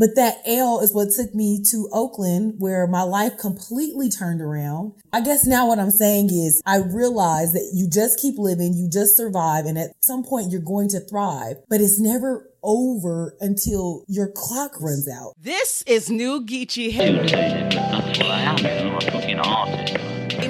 [0.00, 4.94] But that L is what took me to Oakland where my life completely turned around.
[5.12, 8.88] I guess now what I'm saying is I realize that you just keep living, you
[8.88, 14.06] just survive, and at some point you're going to thrive, but it's never over until
[14.08, 15.34] your clock runs out.
[15.38, 16.92] This is New Geechee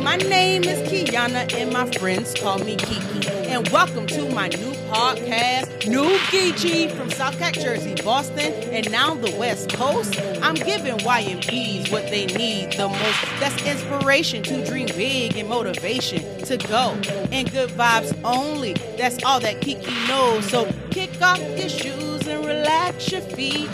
[0.01, 3.10] My name is Kiana and my friends call me Kiki.
[3.51, 9.17] And welcome to my new podcast, New Geechee from South Cat, Jersey, Boston, and now
[9.17, 10.17] the West Coast.
[10.41, 13.23] I'm giving YMPs what they need the most.
[13.41, 16.93] That's inspiration to dream big and motivation to go.
[17.33, 18.75] And good vibes only.
[18.97, 20.49] That's all that Kiki knows.
[20.49, 23.69] So kick off your shoes and relax your feet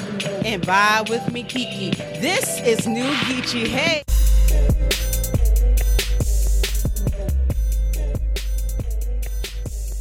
[0.46, 1.90] and vibe with me, Kiki.
[2.18, 3.66] This is New Geechee.
[3.66, 4.02] Hey.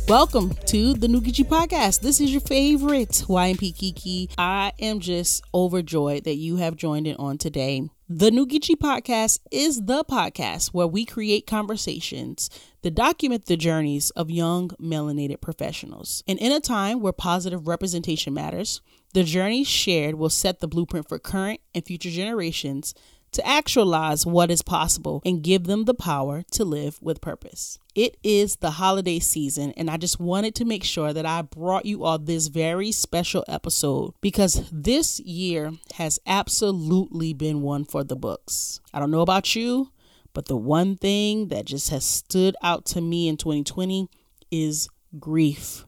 [0.07, 2.01] Welcome to the New Podcast.
[2.01, 4.29] This is your favorite YMP Kiki.
[4.37, 7.89] I am just overjoyed that you have joined in on today.
[8.07, 12.51] The New Podcast is the podcast where we create conversations
[12.83, 16.23] that document the journeys of young melanated professionals.
[16.27, 18.81] And in a time where positive representation matters,
[19.15, 22.93] the journeys shared will set the blueprint for current and future generations
[23.35, 27.77] to actualize what is possible and give them the power to live with purpose.
[27.93, 31.85] It is the holiday season, and I just wanted to make sure that I brought
[31.85, 38.15] you all this very special episode because this year has absolutely been one for the
[38.15, 38.79] books.
[38.93, 39.91] I don't know about you,
[40.33, 44.09] but the one thing that just has stood out to me in 2020
[44.49, 44.87] is
[45.19, 45.85] grief.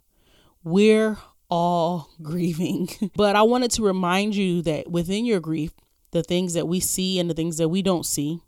[0.64, 1.18] We're
[1.50, 2.90] all grieving.
[3.16, 5.72] But I wanted to remind you that within your grief,
[6.12, 8.42] the things that we see and the things that we don't see,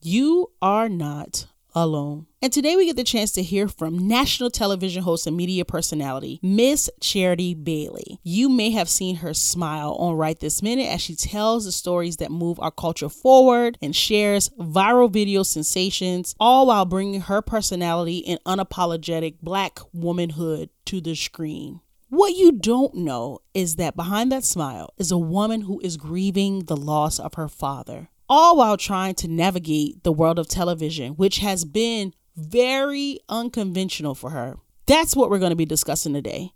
[0.00, 2.26] you are not alone.
[2.40, 6.38] And today we get the chance to hear from national television host and media personality,
[6.42, 8.18] Miss Charity Bailey.
[8.22, 12.18] You may have seen her smile on Right This Minute as she tells the stories
[12.18, 18.26] that move our culture forward and shares viral video sensations, all while bringing her personality
[18.26, 21.80] and unapologetic black womanhood to the screen.
[22.10, 26.64] What you don't know is that behind that smile is a woman who is grieving
[26.64, 31.40] the loss of her father, all while trying to navigate the world of television, which
[31.40, 34.56] has been very unconventional for her.
[34.86, 36.52] That's what we're going to be discussing today.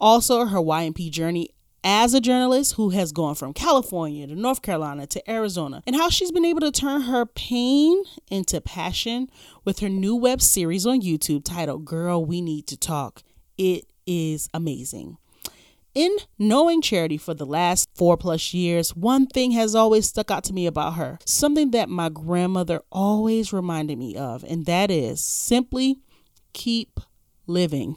[0.00, 1.50] Also, her YMP journey
[1.84, 6.08] as a journalist who has gone from California to North Carolina to Arizona, and how
[6.08, 9.28] she's been able to turn her pain into passion
[9.66, 13.22] with her new web series on YouTube titled Girl, We Need to Talk.
[13.58, 15.18] It is amazing.
[15.94, 20.44] In knowing Charity for the last four plus years, one thing has always stuck out
[20.44, 25.24] to me about her, something that my grandmother always reminded me of, and that is
[25.24, 25.98] simply
[26.52, 27.00] keep
[27.46, 27.96] living.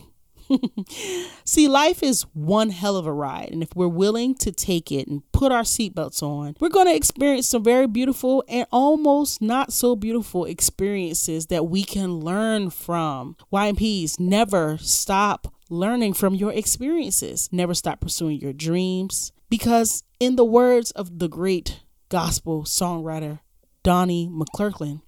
[1.46, 5.08] See, life is one hell of a ride, and if we're willing to take it
[5.08, 9.72] and put our seatbelts on, we're going to experience some very beautiful and almost not
[9.72, 13.36] so beautiful experiences that we can learn from.
[13.54, 17.50] YMPs never stop learning from your experiences.
[17.52, 19.32] Never stop pursuing your dreams.
[19.50, 23.40] Because, in the words of the great gospel songwriter
[23.84, 25.02] Donnie McClurkin,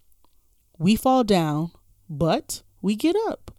[0.80, 1.72] we fall down,
[2.10, 3.52] but we get up.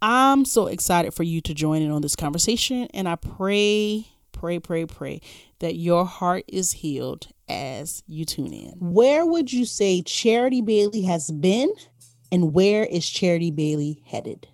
[0.00, 4.60] I'm so excited for you to join in on this conversation, and I pray, pray,
[4.60, 5.20] pray, pray
[5.58, 8.74] that your heart is healed as you tune in.
[8.78, 11.72] Where would you say Charity Bailey has been,
[12.30, 14.46] and where is Charity Bailey headed?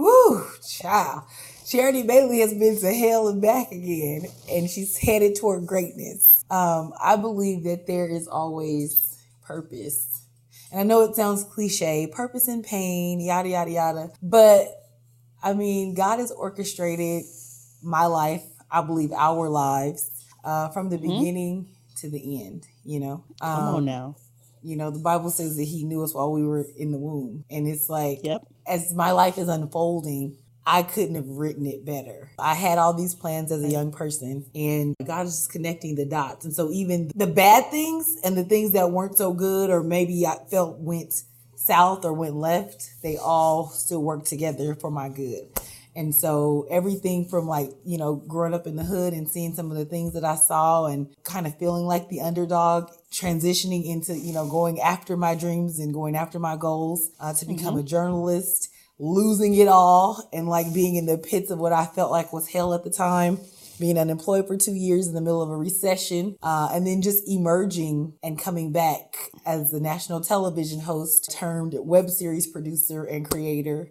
[0.00, 1.24] Woo, child.
[1.68, 6.42] Charity Bailey has been to hell and back again, and she's headed toward greatness.
[6.50, 10.26] Um, I believe that there is always purpose.
[10.72, 14.10] And I know it sounds cliche, purpose and pain, yada, yada, yada.
[14.22, 14.68] But
[15.42, 17.24] I mean, God has orchestrated
[17.82, 20.10] my life, I believe our lives,
[20.42, 21.18] uh, from the mm-hmm.
[21.18, 21.68] beginning
[21.98, 23.24] to the end, you know?
[23.42, 24.16] Um, Come on um, now.
[24.62, 27.44] You know, the Bible says that He knew us while we were in the womb.
[27.50, 32.30] And it's like, yep as my life is unfolding, I couldn't have written it better.
[32.38, 36.04] I had all these plans as a young person, and God is just connecting the
[36.04, 36.44] dots.
[36.44, 40.26] And so, even the bad things and the things that weren't so good, or maybe
[40.26, 41.14] I felt went
[41.56, 45.48] south or went left, they all still work together for my good.
[45.96, 49.70] And so everything from like, you know, growing up in the hood and seeing some
[49.70, 54.16] of the things that I saw and kind of feeling like the underdog, transitioning into,
[54.16, 57.80] you know, going after my dreams and going after my goals uh, to become mm-hmm.
[57.80, 62.10] a journalist, losing it all and like being in the pits of what I felt
[62.10, 63.38] like was hell at the time
[63.80, 67.26] being unemployed for two years in the middle of a recession, uh, and then just
[67.26, 69.16] emerging and coming back
[69.46, 73.88] as the national television host termed web series producer and creator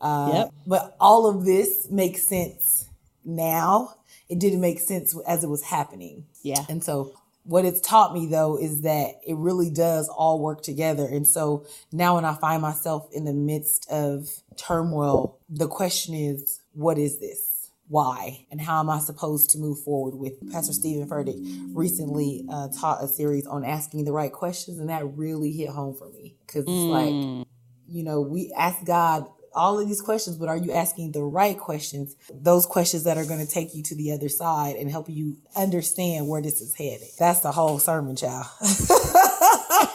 [0.00, 0.54] uh, yep.
[0.66, 2.88] But all of this makes sense
[3.24, 3.94] now.
[4.28, 6.26] it didn't make sense as it was happening.
[6.42, 6.64] Yeah.
[6.68, 7.14] And so
[7.44, 11.06] what it's taught me though is that it really does all work together.
[11.06, 16.60] And so now when I find myself in the midst of turmoil, the question is,
[16.72, 17.70] what is this?
[17.88, 18.44] Why?
[18.50, 21.38] And how am I supposed to move forward with Pastor Steven Furtick
[21.74, 24.78] recently uh, taught a series on asking the right questions.
[24.78, 26.90] And that really hit home for me because it's mm.
[26.90, 27.46] like,
[27.88, 31.58] you know, we ask God all of these questions, but are you asking the right
[31.58, 32.16] questions?
[32.32, 35.36] Those questions that are going to take you to the other side and help you
[35.56, 37.08] understand where this is headed.
[37.18, 38.46] That's the whole sermon, child.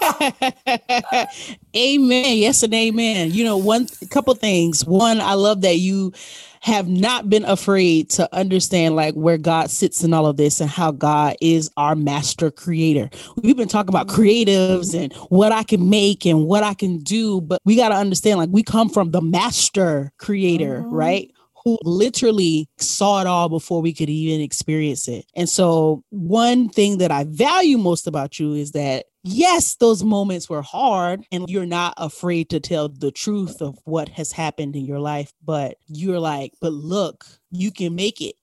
[1.76, 2.38] amen.
[2.38, 3.32] Yes and amen.
[3.32, 4.86] You know, one couple things.
[4.86, 6.14] One, I love that you
[6.62, 10.70] have not been afraid to understand like where God sits in all of this and
[10.70, 13.10] how God is our master creator.
[13.36, 17.42] We've been talking about creatives and what I can make and what I can do,
[17.42, 20.94] but we got to understand like we come from the master creator, mm-hmm.
[20.94, 21.32] right?
[21.66, 25.26] who literally saw it all before we could even experience it.
[25.34, 30.50] And so, one thing that I value most about you is that yes, those moments
[30.50, 34.86] were hard and you're not afraid to tell the truth of what has happened in
[34.86, 38.36] your life, but you're like, but look, you can make it.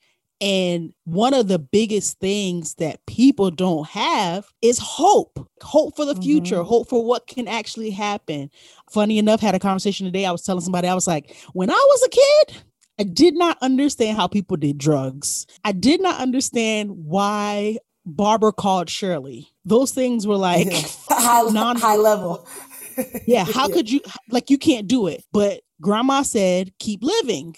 [0.43, 5.47] And one of the biggest things that people don't have is hope.
[5.61, 6.69] Hope for the future, mm-hmm.
[6.69, 8.51] hope for what can actually happen.
[8.91, 10.25] Funny enough, had a conversation today.
[10.25, 12.63] I was telling somebody, I was like, when I was a kid,
[12.99, 15.47] I did not understand how people did drugs.
[15.63, 17.79] I did not understand why
[18.17, 19.49] Barbara called Shirley.
[19.65, 20.69] Those things were like
[21.09, 22.47] high, non- high level.
[23.27, 23.75] yeah, how yeah.
[23.75, 25.25] could you like you can't do it?
[25.33, 27.57] But grandma said keep living.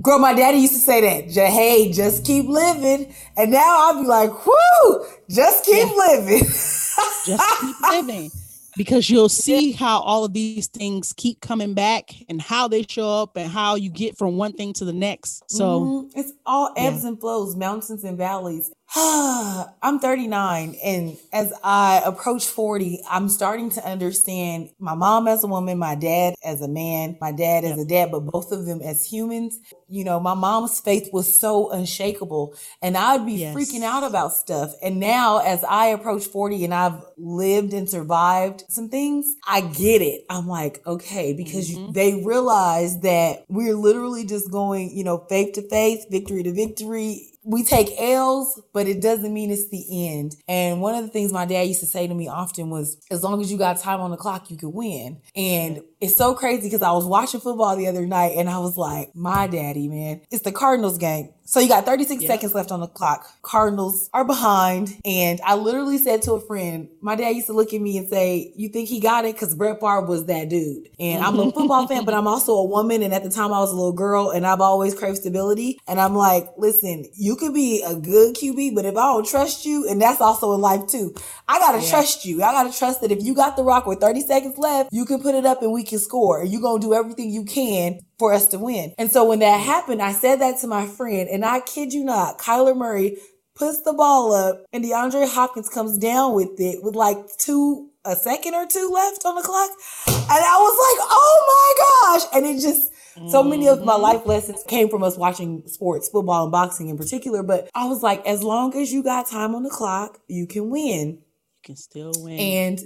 [0.00, 1.30] Girl, my daddy used to say that.
[1.32, 3.12] Hey, just keep living.
[3.36, 5.92] And now I'll be like, whoo, just keep yeah.
[5.92, 6.44] living.
[7.26, 8.30] just keep living
[8.78, 13.22] because you'll see how all of these things keep coming back and how they show
[13.22, 15.42] up and how you get from one thing to the next.
[15.50, 16.18] So mm-hmm.
[16.18, 17.08] it's all ebbs yeah.
[17.08, 18.70] and flows, mountains and valleys.
[18.96, 25.46] I'm 39 and as I approach 40, I'm starting to understand my mom as a
[25.46, 28.80] woman, my dad as a man, my dad as a dad, but both of them
[28.80, 29.58] as humans.
[29.88, 33.54] You know, my mom's faith was so unshakable and I'd be yes.
[33.54, 34.72] freaking out about stuff.
[34.82, 40.00] And now as I approach 40 and I've lived and survived some things, I get
[40.00, 40.24] it.
[40.30, 41.88] I'm like, okay, because mm-hmm.
[41.88, 46.54] you, they realize that we're literally just going, you know, faith to faith, victory to
[46.54, 50.36] victory we take L's, but it doesn't mean it's the end.
[50.46, 53.24] And one of the things my dad used to say to me often was, as
[53.24, 55.22] long as you got time on the clock, you can win.
[55.34, 58.76] And it's so crazy because I was watching football the other night and I was
[58.76, 61.30] like, my daddy, man, it's the Cardinals game.
[61.48, 62.28] So you got 36 yeah.
[62.28, 63.26] seconds left on the clock.
[63.40, 64.94] Cardinals are behind.
[65.06, 68.06] And I literally said to a friend, my dad used to look at me and
[68.06, 69.38] say, you think he got it?
[69.38, 70.90] Cause Brett Favre was that dude.
[71.00, 73.02] And I'm a football fan, but I'm also a woman.
[73.02, 75.80] And at the time I was a little girl and I've always craved stability.
[75.88, 79.64] And I'm like, listen, you could be a good QB, but if I don't trust
[79.64, 81.14] you, and that's also in life too,
[81.48, 81.88] I gotta yeah.
[81.88, 82.42] trust you.
[82.42, 85.22] I gotta trust that if you got the rock with 30 seconds left, you can
[85.22, 86.44] put it up and we can score.
[86.44, 88.94] You're gonna do everything you can for us to win.
[88.98, 92.04] And so when that happened, I said that to my friend, and I kid you
[92.04, 93.18] not, Kyler Murray
[93.58, 98.14] puts the ball up and DeAndre Hopkins comes down with it with like two, a
[98.14, 99.70] second or two left on the clock.
[100.06, 102.36] And I was like, oh my gosh.
[102.36, 102.92] And it just,
[103.30, 106.96] so many of my life lessons came from us watching sports, football and boxing in
[106.96, 107.42] particular.
[107.42, 110.70] But I was like, as long as you got time on the clock, you can
[110.70, 111.08] win.
[111.56, 112.38] You can still win.
[112.38, 112.78] And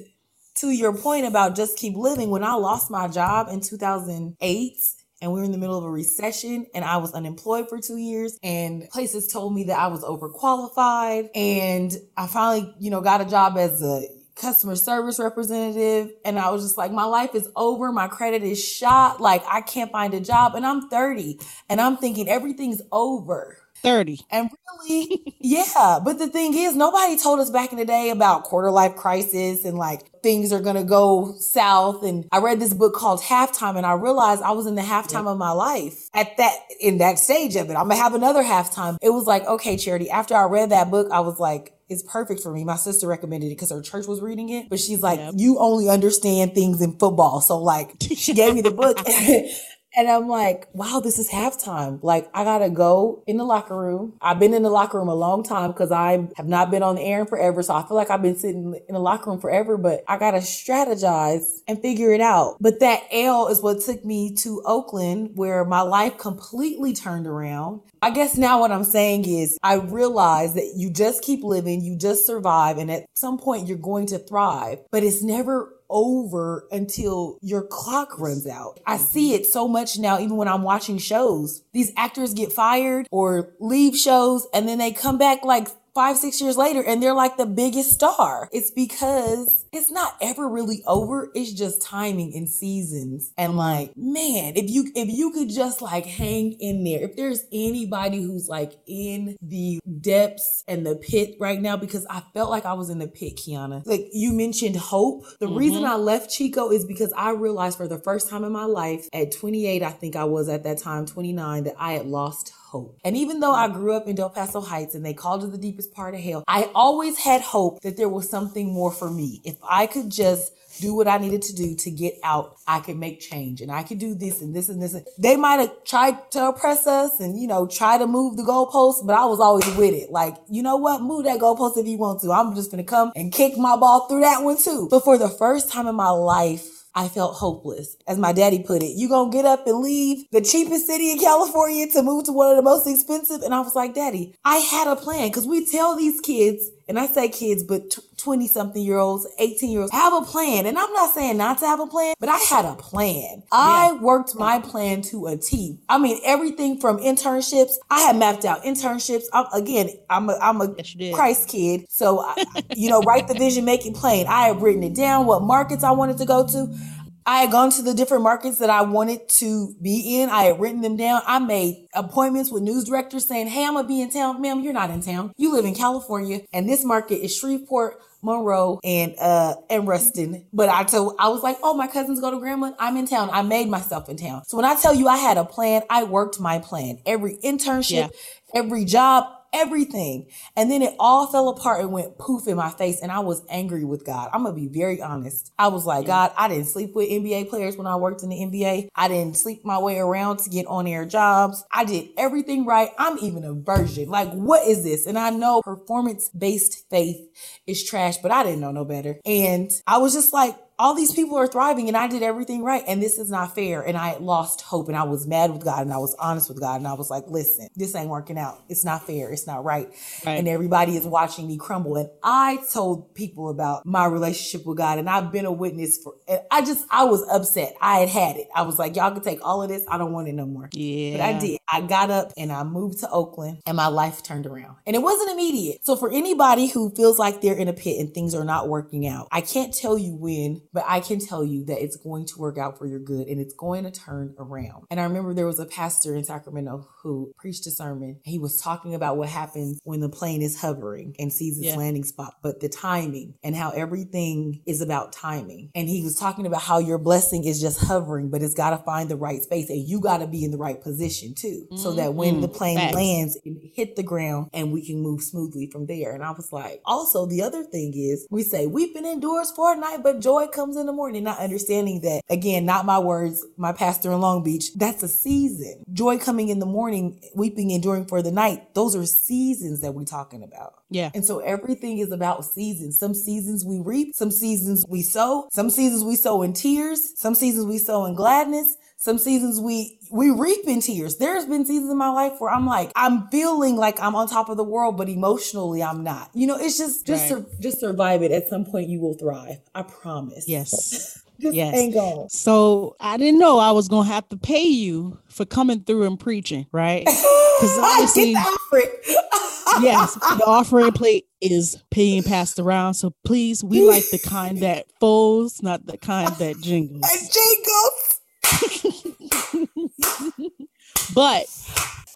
[0.63, 4.79] to your point about just keep living, when I lost my job in 2008,
[5.21, 7.97] and we were in the middle of a recession and I was unemployed for two
[7.97, 11.31] years and places told me that I was overqualified.
[11.35, 14.03] And I finally, you know, got a job as a
[14.35, 16.11] customer service representative.
[16.25, 17.93] And I was just like, my life is over.
[17.93, 19.21] My credit is shot.
[19.21, 21.39] Like I can't find a job and I'm 30
[21.69, 23.59] and I'm thinking everything's over.
[23.83, 24.21] 30.
[24.31, 24.51] And
[24.83, 25.99] really, yeah.
[26.05, 29.65] But the thing is, nobody told us back in the day about quarter life crisis
[29.65, 32.05] and like things are going to go south.
[32.05, 35.25] And I read this book called Halftime and I realized I was in the halftime
[35.25, 35.27] yep.
[35.27, 37.75] of my life at that, in that stage of it.
[37.75, 38.97] I'm going to have another halftime.
[39.03, 42.41] It was like, okay, Charity, after I read that book, I was like, it's perfect
[42.41, 42.65] for me.
[42.65, 45.35] My sister recommended it because her church was reading it, but she's like, yep.
[45.37, 47.41] you only understand things in football.
[47.41, 48.99] So like, she gave me the book
[49.95, 52.03] And I'm like, wow, this is halftime.
[52.03, 54.15] Like, I gotta go in the locker room.
[54.21, 56.97] I've been in the locker room a long time because I have not been on
[56.97, 57.63] the air forever.
[57.63, 60.39] So I feel like I've been sitting in the locker room forever, but I gotta
[60.39, 62.57] strategize and figure it out.
[62.61, 67.83] But that L is what took me to Oakland where my life completely turned around.
[68.01, 71.97] I guess now what I'm saying is I realize that you just keep living, you
[71.97, 77.39] just survive, and at some point you're going to thrive, but it's never over until
[77.43, 78.81] your clock runs out.
[78.87, 81.63] I see it so much now, even when I'm watching shows.
[81.73, 86.41] These actors get fired or leave shows and then they come back like five, six
[86.41, 88.49] years later and they're like the biggest star.
[88.53, 91.31] It's because it's not ever really over.
[91.35, 93.33] It's just timing and seasons.
[93.37, 97.45] And like, man, if you, if you could just like hang in there, if there's
[97.53, 102.65] anybody who's like in the depths and the pit right now, because I felt like
[102.65, 103.83] I was in the pit, Kiana.
[103.87, 105.25] Like you mentioned hope.
[105.41, 105.57] The mm-hmm.
[105.57, 109.09] reason I left Chico is because I realized for the first time in my life
[109.13, 112.62] at 28, I think I was at that time, 29, that I had lost hope.
[113.05, 115.59] And even though I grew up in Del Paso Heights and they called it the
[115.59, 119.41] deepest part of hell, I always had hope that there was something more for me.
[119.45, 122.97] If I could just do what I needed to do to get out, I could
[122.97, 124.97] make change and I could do this and this and this.
[125.19, 129.07] They might have tried to oppress us and, you know, try to move the goalposts,
[129.07, 130.11] but I was always with it.
[130.11, 131.03] Like, you know what?
[131.03, 132.33] Move that goalpost if you want to.
[132.33, 134.89] I'm just going to come and kick my ball through that one too.
[134.91, 137.97] But for the first time in my life, I felt hopeless.
[138.07, 141.19] As my daddy put it, you gonna get up and leave the cheapest city in
[141.19, 143.43] California to move to one of the most expensive?
[143.43, 146.99] And I was like, daddy, I had a plan because we tell these kids, and
[146.99, 150.67] I say kids, but 20 something year olds, 18 year olds, have a plan.
[150.67, 153.45] And I'm not saying not to have a plan, but I had a plan.
[153.51, 155.79] I worked my plan to a T.
[155.89, 159.25] I mean, everything from internships, I had mapped out internships.
[159.33, 161.87] I'm, again, I'm a, I'm a yes, Christ kid.
[161.89, 162.45] So, I,
[162.77, 164.27] you know, write the vision, make it plain.
[164.27, 166.79] I had written it down, what markets I wanted to go to.
[167.27, 170.29] I had gone to the different markets that I wanted to be in.
[170.29, 171.23] I had written them down.
[171.27, 174.41] I made appointments with news directors saying, Hey, I'm going to be in town.
[174.41, 175.33] Ma'am, you're not in town.
[175.37, 180.47] You live in California and this market is Shreveport, Monroe, and, uh, and Ruston.
[180.53, 182.75] But I told, I was like, Oh, my cousins go to Grambling.
[182.79, 183.31] I'm in town.
[183.33, 184.45] I made myself in town.
[184.47, 186.99] So when I tell you I had a plan, I worked my plan.
[187.07, 188.09] Every internship, yeah.
[188.55, 190.29] every job, everything.
[190.57, 193.01] And then it all fell apart and went poof in my face.
[193.01, 194.31] And I was angry with God.
[194.33, 195.53] I'm going to be very honest.
[195.59, 198.37] I was like, God, I didn't sleep with NBA players when I worked in the
[198.37, 198.89] NBA.
[198.95, 201.65] I didn't sleep my way around to get on air jobs.
[201.73, 202.91] I did everything right.
[202.99, 204.09] I'm even a virgin.
[204.09, 205.07] Like, what is this?
[205.07, 207.21] And I know performance based faith
[207.67, 209.21] is trash, but I didn't know no better.
[209.25, 212.83] And I was just like, all these people are thriving and I did everything right.
[212.89, 213.83] And this is not fair.
[213.83, 216.59] And I lost hope and I was mad with God and I was honest with
[216.59, 216.81] God.
[216.81, 218.65] And I was like, listen, this ain't working out.
[218.69, 219.31] It's not fair.
[219.31, 219.89] It's not right.
[220.27, 220.39] right.
[220.39, 221.97] And everybody is watching me crumble.
[221.97, 226.15] And I told people about my relationship with God and I've been a witness for,
[226.27, 227.75] and I just, I was upset.
[227.81, 228.49] I had had it.
[228.53, 229.85] I was like, y'all can take all of this.
[229.89, 230.69] I don't want it no more.
[230.73, 231.13] Yeah.
[231.13, 231.61] But I did.
[231.71, 235.01] I got up and I moved to Oakland and my life turned around and it
[235.01, 235.87] wasn't immediate.
[235.87, 239.07] So for anybody who feels like they're in a pit and things are not working
[239.07, 242.39] out, I can't tell you when, but I can tell you that it's going to
[242.39, 244.85] work out for your good and it's going to turn around.
[244.91, 248.21] And I remember there was a pastor in Sacramento who preached a sermon.
[248.25, 251.77] He was talking about what happens when the plane is hovering and sees its yeah.
[251.77, 255.71] landing spot, but the timing and how everything is about timing.
[255.75, 258.79] And he was talking about how your blessing is just hovering, but it's got to
[258.79, 261.77] find the right space and you got to be in the right position too, mm-hmm.
[261.77, 262.57] so that when the mm-hmm.
[262.57, 266.15] plane lands, it hit the ground and we can move smoothly from there.
[266.15, 269.77] And I was like, also the other thing is we say weeping endures for a
[269.77, 273.45] night, but joy comes comes in the morning, not understanding that, again, not my words,
[273.57, 275.83] my pastor in Long Beach, that's a season.
[275.93, 280.05] Joy coming in the morning, weeping enduring for the night, those are seasons that we're
[280.05, 280.75] talking about.
[280.89, 281.11] Yeah.
[281.15, 282.97] And so everything is about seasons.
[282.97, 287.35] Some seasons we reap, some seasons we sow, some seasons we sow in tears, some
[287.35, 291.17] seasons we sow in gladness, some seasons we we reap in tears.
[291.17, 294.49] There's been seasons in my life where I'm like, I'm feeling like I'm on top
[294.49, 296.31] of the world, but emotionally I'm not.
[296.35, 297.43] You know, it's just just right.
[297.43, 298.31] sur- just survive it.
[298.31, 299.59] At some point you will thrive.
[299.75, 300.49] I promise.
[300.49, 301.21] Yes.
[301.41, 301.75] just yes.
[301.75, 302.29] hang on.
[302.29, 306.19] So I didn't know I was gonna have to pay you for coming through and
[306.19, 307.07] preaching, right?
[307.61, 308.33] Because obviously,
[309.83, 312.95] yes, the offering plate is being passed around.
[312.95, 317.03] So please, we like the kind that folds, not the kind that jingles.
[317.09, 318.12] jingles.
[321.15, 321.47] but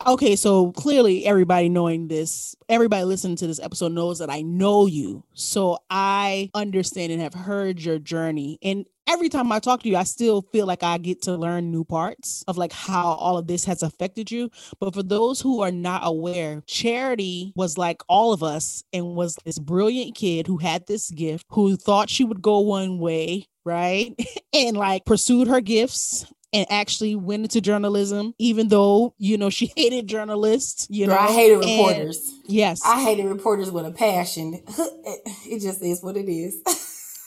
[0.07, 4.87] okay, so clearly everybody knowing this, everybody listening to this episode knows that I know
[4.87, 5.25] you.
[5.35, 8.59] So I understand and have heard your journey.
[8.63, 11.71] And every time I talk to you, I still feel like I get to learn
[11.71, 14.51] new parts of like how all of this has affected you.
[14.81, 19.37] But for those who are not aware, Charity was like all of us and was
[19.45, 24.15] this brilliant kid who had this gift, who thought she would go one way, right?
[24.53, 29.73] and like pursued her gifts and actually went into journalism, even though, you know, she
[29.77, 31.17] hated journalists, you know.
[31.17, 32.29] I hated reporters.
[32.29, 32.81] And, yes.
[32.85, 34.63] I hated reporters with a passion.
[35.49, 36.61] It just is what it is.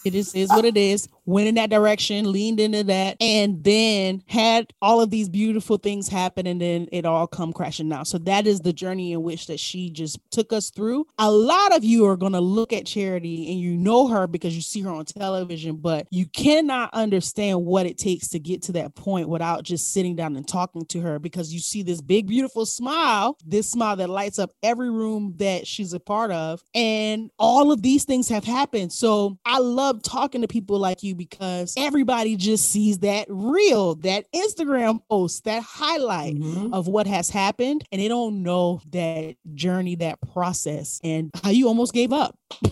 [0.05, 1.07] It is is what it is.
[1.25, 6.07] Went in that direction, leaned into that, and then had all of these beautiful things
[6.07, 8.05] happen, and then it all come crashing down.
[8.05, 11.05] So that is the journey in which that she just took us through.
[11.17, 14.61] A lot of you are gonna look at Charity and you know her because you
[14.61, 18.95] see her on television, but you cannot understand what it takes to get to that
[18.95, 22.65] point without just sitting down and talking to her because you see this big, beautiful
[22.65, 27.71] smile, this smile that lights up every room that she's a part of, and all
[27.71, 28.91] of these things have happened.
[28.91, 34.25] So I love talking to people like you because everybody just sees that reel, that
[34.33, 36.73] Instagram post, that highlight mm-hmm.
[36.73, 41.67] of what has happened, and they don't know that journey, that process, and how you
[41.67, 42.37] almost gave up.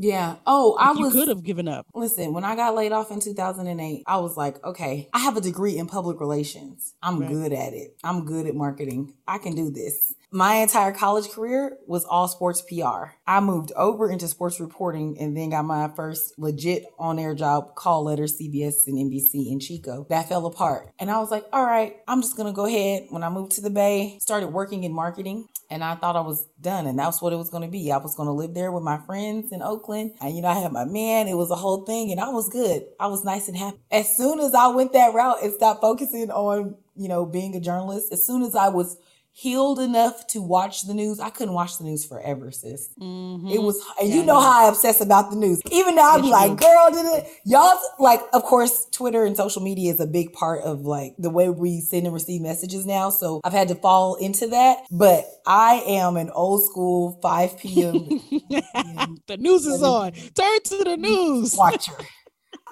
[0.00, 0.36] yeah.
[0.46, 1.86] Oh, I was You could have given up.
[1.94, 5.42] Listen, when I got laid off in 2008, I was like, okay, I have a
[5.42, 6.94] degree in public relations.
[7.02, 7.28] I'm right.
[7.28, 7.96] good at it.
[8.02, 9.12] I'm good at marketing.
[9.28, 10.14] I can do this.
[10.32, 13.16] My entire college career was all sports PR.
[13.26, 17.74] I moved over into sports reporting and then got my first legit on air job,
[17.74, 20.06] call letter, CBS and NBC in Chico.
[20.08, 20.88] That fell apart.
[21.00, 23.06] And I was like, all right, I'm just going to go ahead.
[23.10, 26.46] When I moved to the Bay, started working in marketing and I thought I was
[26.60, 27.90] done and that's what it was going to be.
[27.90, 29.89] I was going to live there with my friends in Oakland.
[29.92, 31.28] And, you know, I had my man.
[31.28, 32.84] It was a whole thing and I was good.
[32.98, 33.78] I was nice and happy.
[33.90, 37.60] As soon as I went that route and stopped focusing on, you know, being a
[37.60, 38.96] journalist, as soon as I was
[39.40, 41.18] healed enough to watch the news.
[41.18, 42.90] I couldn't watch the news forever, sis.
[43.00, 43.48] Mm-hmm.
[43.48, 45.62] It was, and yeah, you know how I obsess about the news.
[45.72, 47.26] Even now, I'd be like, girl, did it?
[47.46, 51.30] Y'all, like, of course, Twitter and social media is a big part of like the
[51.30, 53.08] way we send and receive messages now.
[53.08, 54.84] So I've had to fall into that.
[54.90, 57.92] But I am an old school 5 p.m.
[59.26, 60.12] the news is on.
[60.12, 61.56] Turn to the news.
[61.56, 61.96] Watcher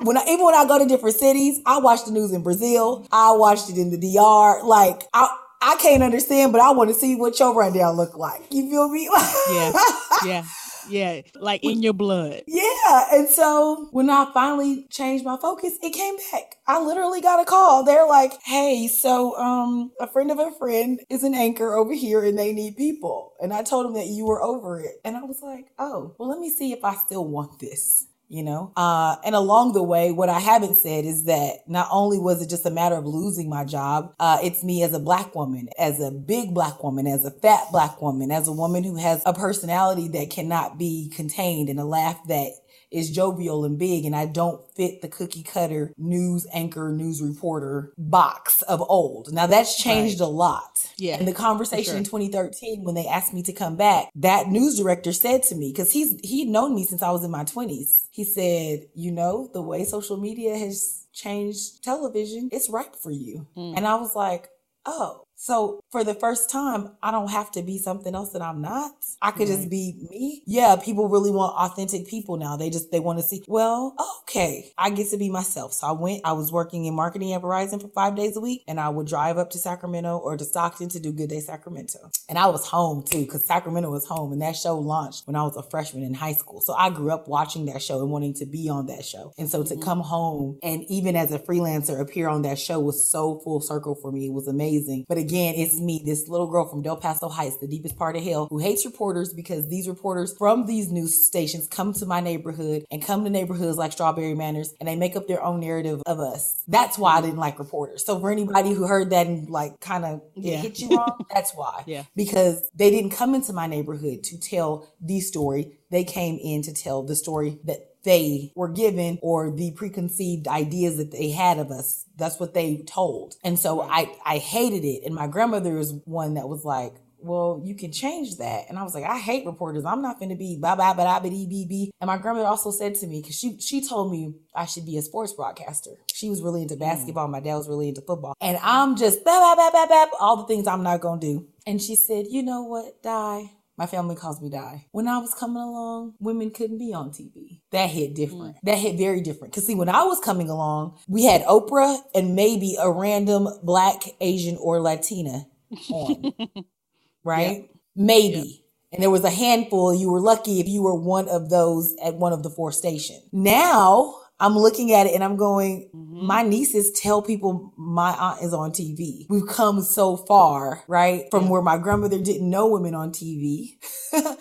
[0.00, 3.06] when I, even when I go to different cities, I watch the news in Brazil.
[3.10, 4.62] I watched it in the DR.
[4.62, 5.28] Like I,
[5.60, 8.42] I can't understand, but I want to see what your rundown look like.
[8.50, 9.08] You feel me?
[9.50, 9.72] yeah,
[10.24, 10.44] yeah,
[10.88, 11.20] yeah.
[11.34, 12.42] Like in your blood.
[12.46, 13.06] Yeah.
[13.12, 16.56] And so when I finally changed my focus, it came back.
[16.66, 17.84] I literally got a call.
[17.84, 22.24] They're like, "Hey, so um, a friend of a friend is an anchor over here,
[22.24, 25.22] and they need people." And I told them that you were over it, and I
[25.22, 28.73] was like, "Oh, well, let me see if I still want this." You know?
[28.76, 32.50] Uh, and along the way, what I haven't said is that not only was it
[32.50, 36.00] just a matter of losing my job, uh, it's me as a black woman, as
[36.00, 39.32] a big black woman, as a fat black woman, as a woman who has a
[39.32, 42.52] personality that cannot be contained and a laugh that
[42.90, 47.93] is jovial and big and I don't fit the cookie cutter news anchor, news reporter
[47.99, 49.32] box of old.
[49.32, 50.26] Now that's changed right.
[50.26, 50.86] a lot.
[50.97, 51.17] Yeah.
[51.17, 51.97] And the conversation sure.
[51.97, 55.73] in 2013 when they asked me to come back, that news director said to me,
[55.73, 58.06] because he's he'd known me since I was in my 20s.
[58.10, 63.47] He said, you know, the way social media has changed television, it's ripe for you.
[63.56, 63.76] Mm.
[63.76, 64.49] And I was like,
[64.86, 68.60] oh, so for the first time, I don't have to be something else that I'm
[68.60, 68.92] not.
[69.22, 69.56] I could right.
[69.56, 70.42] just be me.
[70.46, 72.56] Yeah, people really want authentic people now.
[72.56, 75.74] They just they want to see, well, okay, I get to be myself.
[75.74, 78.64] So I went, I was working in marketing at Verizon for five days a week,
[78.66, 82.10] and I would drive up to Sacramento or to Stockton to do Good Day Sacramento.
[82.28, 84.32] And I was home too, because Sacramento was home.
[84.32, 86.60] And that show launched when I was a freshman in high school.
[86.60, 89.32] So I grew up watching that show and wanting to be on that show.
[89.38, 89.82] And so to mm-hmm.
[89.82, 93.94] come home and even as a freelancer appear on that show was so full circle
[93.94, 94.26] for me.
[94.26, 95.04] It was amazing.
[95.08, 98.23] But again, it's me, this little girl from Del Paso Heights, the deepest part of
[98.23, 102.86] hell, who hates reporters because these reporters from these news stations come to my neighborhood
[102.91, 106.19] and come to neighborhoods like Strawberry Manors and they make up their own narrative of
[106.19, 106.64] us.
[106.67, 108.06] That's why I didn't like reporters.
[108.06, 110.56] So for anybody who heard that and like kind of yeah.
[110.56, 111.82] hit you wrong, that's why.
[111.86, 112.04] Yeah.
[112.17, 115.78] Because they didn't come into my neighborhood to tell the story.
[115.91, 120.97] They came in to tell the story that they were given or the preconceived ideas
[120.97, 122.06] that they had of us.
[122.16, 123.34] That's what they told.
[123.44, 125.04] And so I, I hated it.
[125.04, 128.64] And my grandmother was one that was like, well, you can change that.
[128.68, 129.84] And I was like, I hate reporters.
[129.84, 131.86] I'm not going to be blah, blah, blah, blah, blah, blah.
[132.00, 134.97] And my grandmother also said to me, cause she, she told me I should be
[134.97, 135.90] a sports broadcaster.
[136.14, 136.80] She was really into mm.
[136.80, 137.28] basketball.
[137.28, 137.32] Mm.
[137.32, 138.34] My dad was really into football.
[138.40, 141.26] And I'm just blah, blah, blah, blah, blah, all the things I'm not going to
[141.26, 141.47] do.
[141.66, 143.50] And she said, you know what, Di?
[143.78, 144.86] My family calls me Di.
[144.91, 147.60] When I was coming along, women couldn't be on TV.
[147.71, 148.56] That hit different.
[148.56, 148.60] Mm.
[148.64, 149.54] That hit very different.
[149.54, 154.02] Cause see, when I was coming along, we had Oprah and maybe a random black,
[154.21, 155.47] Asian, or Latina
[155.91, 156.32] on.
[157.25, 157.60] right?
[157.60, 157.71] Yep.
[157.95, 158.38] Maybe.
[158.38, 158.56] Yep.
[158.93, 159.95] And there was a handful.
[159.95, 163.23] You were lucky if you were one of those at one of the four stations.
[163.32, 166.26] Now I'm looking at it and I'm going, mm-hmm.
[166.26, 169.26] my nieces tell people my aunt is on TV.
[169.28, 171.24] We've come so far, right?
[171.30, 173.78] From where my grandmother didn't know women on TV.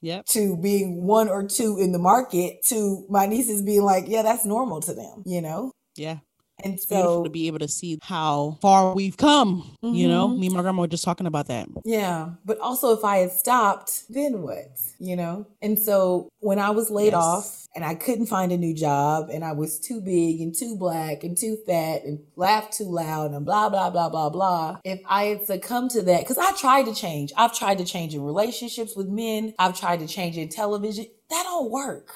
[0.00, 0.26] yep.
[0.26, 4.44] To being one or two in the market to my nieces being like, yeah, that's
[4.44, 5.72] normal to them, you know?
[5.96, 6.18] Yeah.
[6.64, 9.76] And it's so, beautiful to be able to see how far we've come.
[9.82, 9.94] Mm-hmm.
[9.94, 10.40] You know, mm-hmm.
[10.40, 11.68] me and my grandma were just talking about that.
[11.84, 12.30] Yeah.
[12.44, 14.78] But also, if I had stopped, then what?
[14.98, 15.46] You know?
[15.60, 17.22] And so when I was laid yes.
[17.22, 20.76] off and I couldn't find a new job and I was too big and too
[20.76, 24.78] black and too fat and laughed too loud and blah, blah, blah, blah, blah.
[24.84, 27.32] If I had succumbed to that, because I tried to change.
[27.36, 29.54] I've tried to change in relationships with men.
[29.58, 31.06] I've tried to change in television.
[31.28, 32.14] That don't work.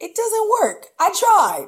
[0.00, 0.86] It doesn't work.
[1.00, 1.66] I tried.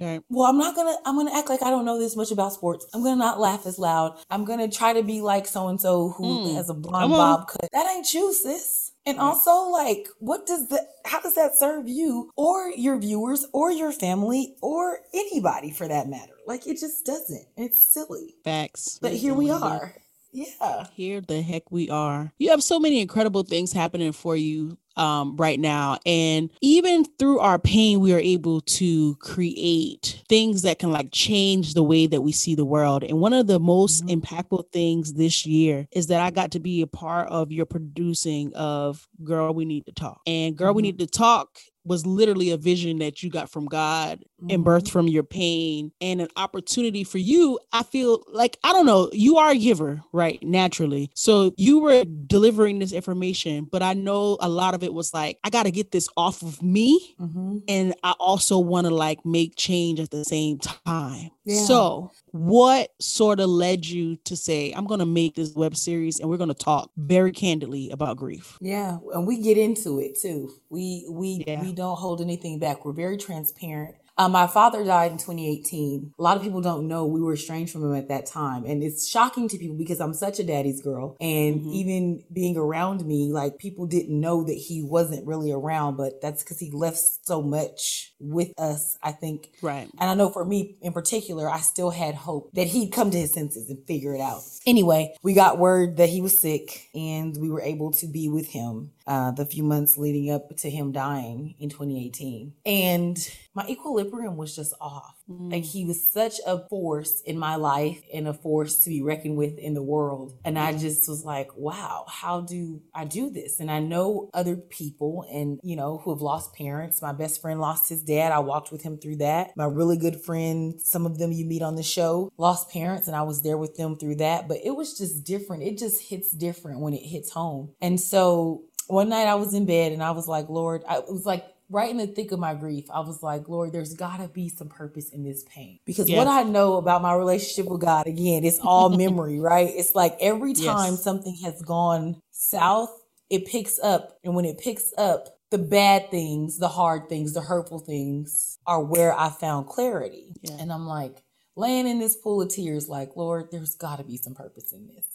[0.00, 0.20] Right.
[0.28, 0.96] Well, I'm not gonna.
[1.06, 2.86] I'm gonna act like I don't know this much about sports.
[2.92, 4.18] I'm gonna not laugh as loud.
[4.30, 6.54] I'm gonna try to be like so and so who mm.
[6.54, 7.70] has a blonde bob cut.
[7.72, 8.92] That ain't you, sis.
[9.06, 10.88] And also, like, what does that?
[11.04, 16.08] How does that serve you or your viewers or your family or anybody for that
[16.08, 16.34] matter?
[16.46, 17.46] Like, it just doesn't.
[17.56, 18.34] It's silly.
[18.44, 18.98] Facts.
[19.00, 19.94] But here we are.
[20.32, 20.86] Yeah.
[20.92, 22.32] Here the heck we are.
[22.38, 25.98] You have so many incredible things happening for you um, right now.
[26.06, 31.74] And even through our pain, we are able to create things that can like change
[31.74, 33.04] the way that we see the world.
[33.04, 34.20] And one of the most mm-hmm.
[34.20, 38.54] impactful things this year is that I got to be a part of your producing
[38.54, 40.20] of Girl, We Need to Talk.
[40.26, 40.76] And Girl, mm-hmm.
[40.76, 44.54] We Need to Talk was literally a vision that you got from God mm-hmm.
[44.54, 47.58] and birth from your pain and an opportunity for you.
[47.72, 50.42] I feel like, I don't know, you are a giver, right?
[50.42, 51.10] Naturally.
[51.14, 55.38] So you were delivering this information, but I know a lot of it was like,
[55.44, 57.14] I got to get this off of me.
[57.20, 57.58] Mm-hmm.
[57.68, 61.30] And I also want to like make change at the same time.
[61.44, 61.62] Yeah.
[61.62, 66.20] So what sort of led you to say i'm going to make this web series
[66.20, 70.18] and we're going to talk very candidly about grief yeah and we get into it
[70.20, 71.62] too we we yeah.
[71.62, 76.14] we don't hold anything back we're very transparent um, my father died in 2018.
[76.18, 78.64] A lot of people don't know we were estranged from him at that time.
[78.64, 81.16] And it's shocking to people because I'm such a daddy's girl.
[81.20, 81.72] And mm-hmm.
[81.72, 86.42] even being around me, like people didn't know that he wasn't really around, but that's
[86.42, 89.50] because he left so much with us, I think.
[89.60, 89.88] Right.
[89.98, 93.18] And I know for me in particular, I still had hope that he'd come to
[93.18, 94.42] his senses and figure it out.
[94.66, 98.48] Anyway, we got word that he was sick and we were able to be with
[98.48, 102.52] him uh, the few months leading up to him dying in 2018.
[102.66, 103.16] And
[103.54, 105.15] my equilibrium was just off.
[105.30, 105.52] Mm.
[105.52, 109.36] Like he was such a force in my life and a force to be reckoned
[109.36, 110.38] with in the world.
[110.44, 113.60] And I just was like, wow, how do I do this?
[113.60, 117.02] And I know other people and, you know, who have lost parents.
[117.02, 118.32] My best friend lost his dad.
[118.32, 119.56] I walked with him through that.
[119.56, 123.16] My really good friend, some of them you meet on the show, lost parents and
[123.16, 124.48] I was there with them through that.
[124.48, 125.62] But it was just different.
[125.62, 127.72] It just hits different when it hits home.
[127.80, 131.08] And so one night I was in bed and I was like, Lord, I, it
[131.08, 134.18] was like right in the thick of my grief, I was like, Lord, there's got
[134.18, 135.78] to be some purpose in this pain.
[135.84, 136.16] Because yes.
[136.16, 139.70] what I know about my relationship with God, again, it's all memory, right?
[139.74, 141.02] It's like every time yes.
[141.02, 142.90] something has gone south,
[143.30, 144.18] it picks up.
[144.24, 148.82] And when it picks up, the bad things, the hard things, the hurtful things are
[148.82, 150.34] where I found clarity.
[150.42, 150.56] Yeah.
[150.58, 151.22] And I'm like,
[151.56, 154.86] laying in this pool of tears, like, Lord, there's got to be some purpose in
[154.86, 155.06] this.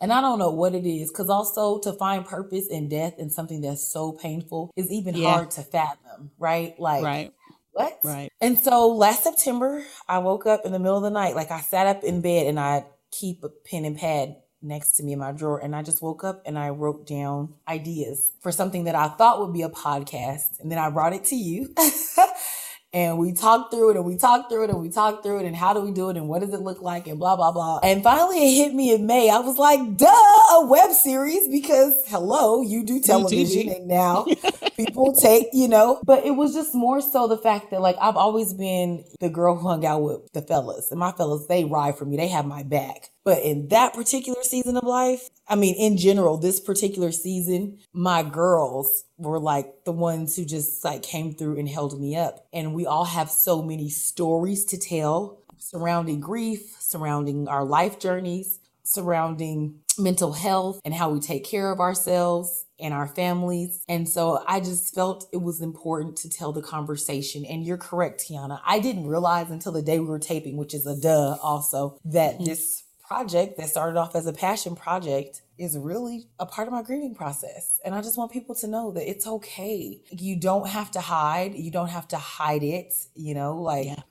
[0.00, 3.32] And I don't know what it is, because also to find purpose in death and
[3.32, 5.32] something that's so painful is even yeah.
[5.32, 6.78] hard to fathom, right?
[6.78, 7.32] Like, right.
[7.72, 7.98] What?
[8.02, 8.32] Right.
[8.40, 11.36] And so last September, I woke up in the middle of the night.
[11.36, 15.02] Like I sat up in bed and I keep a pen and pad next to
[15.02, 15.58] me in my drawer.
[15.58, 19.40] And I just woke up and I wrote down ideas for something that I thought
[19.40, 20.58] would be a podcast.
[20.58, 21.74] And then I brought it to you.
[22.96, 25.44] and we talked through it and we talked through it and we talked through it
[25.44, 27.52] and how do we do it and what does it look like and blah blah
[27.52, 27.78] blah.
[27.82, 29.28] And finally it hit me in May.
[29.28, 34.24] I was like, duh, a web series because hello, you do television and now
[34.78, 38.16] people take, you know, but it was just more so the fact that like I've
[38.16, 41.98] always been the girl who hung out with the fellas and my fellas, they ride
[41.98, 42.16] for me.
[42.16, 43.10] They have my back.
[43.26, 48.22] But in that particular season of life, I mean, in general, this particular season, my
[48.22, 52.46] girls were like the ones who just like came through and held me up.
[52.52, 58.60] And we all have so many stories to tell surrounding grief, surrounding our life journeys,
[58.84, 63.82] surrounding mental health and how we take care of ourselves and our families.
[63.88, 67.44] And so I just felt it was important to tell the conversation.
[67.44, 68.60] And you're correct, Tiana.
[68.64, 72.34] I didn't realize until the day we were taping, which is a duh also, that
[72.34, 72.44] mm-hmm.
[72.44, 76.82] this project that started off as a passion project is really a part of my
[76.82, 77.80] grieving process.
[77.84, 80.00] And I just want people to know that it's okay.
[80.10, 84.02] You don't have to hide, you don't have to hide it, you know, like yeah.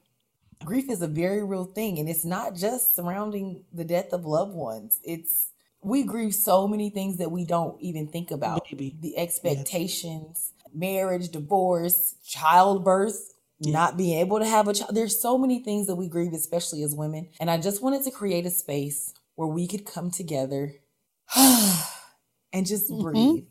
[0.63, 4.53] grief is a very real thing and it's not just surrounding the death of loved
[4.53, 4.99] ones.
[5.03, 8.65] It's we grieve so many things that we don't even think about.
[8.71, 8.97] Maybe.
[8.99, 10.71] The expectations, yeah.
[10.73, 13.74] marriage, divorce, childbirth, yeah.
[13.74, 14.96] not being able to have a child.
[14.96, 17.30] There's so many things that we grieve, especially as women.
[17.39, 20.74] And I just wanted to create a space where we could come together
[21.36, 23.02] and just mm-hmm.
[23.02, 23.46] breathe.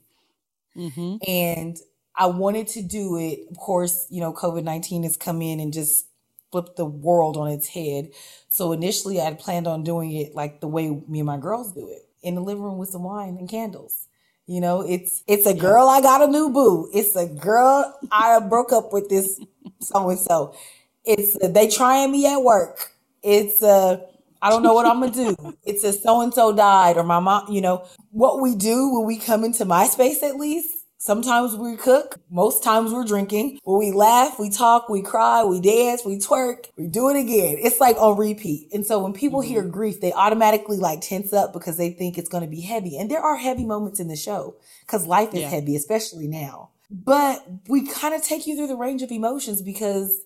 [0.76, 1.16] Mm-hmm.
[1.28, 1.76] And
[2.16, 3.40] I wanted to do it.
[3.50, 6.06] Of course, you know, COVID 19 has come in and just
[6.52, 8.10] flipped the world on its head.
[8.48, 11.72] So initially, I had planned on doing it like the way me and my girls
[11.72, 14.06] do it in the living room with some wine and candles.
[14.46, 15.88] You know, it's it's a girl.
[15.88, 16.90] I got a new boo.
[16.94, 17.98] It's a girl.
[18.12, 19.40] I broke up with this
[19.80, 20.54] so and so.
[21.04, 22.92] It's a, they trying me at work.
[23.22, 24.04] It's a
[24.42, 25.56] I don't know what I'm gonna do.
[25.64, 27.50] It's a so and so died or my mom.
[27.50, 31.76] You know what we do when we come into my space at least Sometimes we
[31.76, 33.58] cook, most times we're drinking.
[33.64, 37.56] When we laugh, we talk, we cry, we dance, we twerk, we do it again.
[37.58, 38.70] It's like on repeat.
[38.72, 39.50] And so when people mm-hmm.
[39.50, 42.96] hear grief, they automatically like tense up because they think it's going to be heavy.
[42.96, 45.50] And there are heavy moments in the show because life is yeah.
[45.50, 46.70] heavy, especially now.
[46.90, 50.22] But we kind of take you through the range of emotions because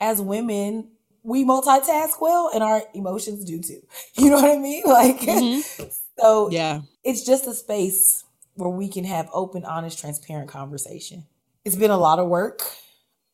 [0.00, 0.92] as women,
[1.22, 3.82] we multitask well and our emotions do too.
[4.14, 4.82] You know what I mean?
[4.86, 5.84] Like, mm-hmm.
[6.18, 8.24] so yeah, it's just a space
[8.62, 11.26] where we can have open, honest, transparent conversation.
[11.64, 12.62] It's been a lot of work,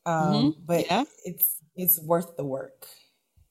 [0.06, 0.60] um, mm-hmm.
[0.64, 1.04] but yeah.
[1.24, 2.86] it's it's worth the work.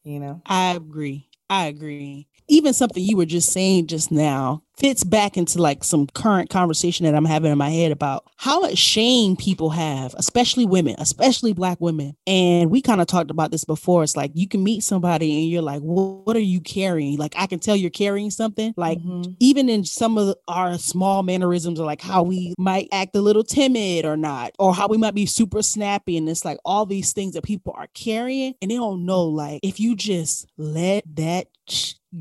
[0.03, 1.29] You know, I agree.
[1.49, 2.27] I agree.
[2.47, 7.05] Even something you were just saying just now fits back into like some current conversation
[7.05, 11.53] that I'm having in my head about how much shame people have, especially women, especially
[11.53, 12.15] black women.
[12.27, 14.03] And we kind of talked about this before.
[14.03, 17.17] It's like you can meet somebody and you're like, well, what are you carrying?
[17.17, 18.73] Like I can tell you're carrying something.
[18.77, 19.31] Like mm-hmm.
[19.39, 23.43] even in some of our small mannerisms or like how we might act a little
[23.43, 26.17] timid or not, or how we might be super snappy.
[26.17, 29.59] And it's like all these things that people are carrying and they don't know like
[29.63, 31.47] if you just let that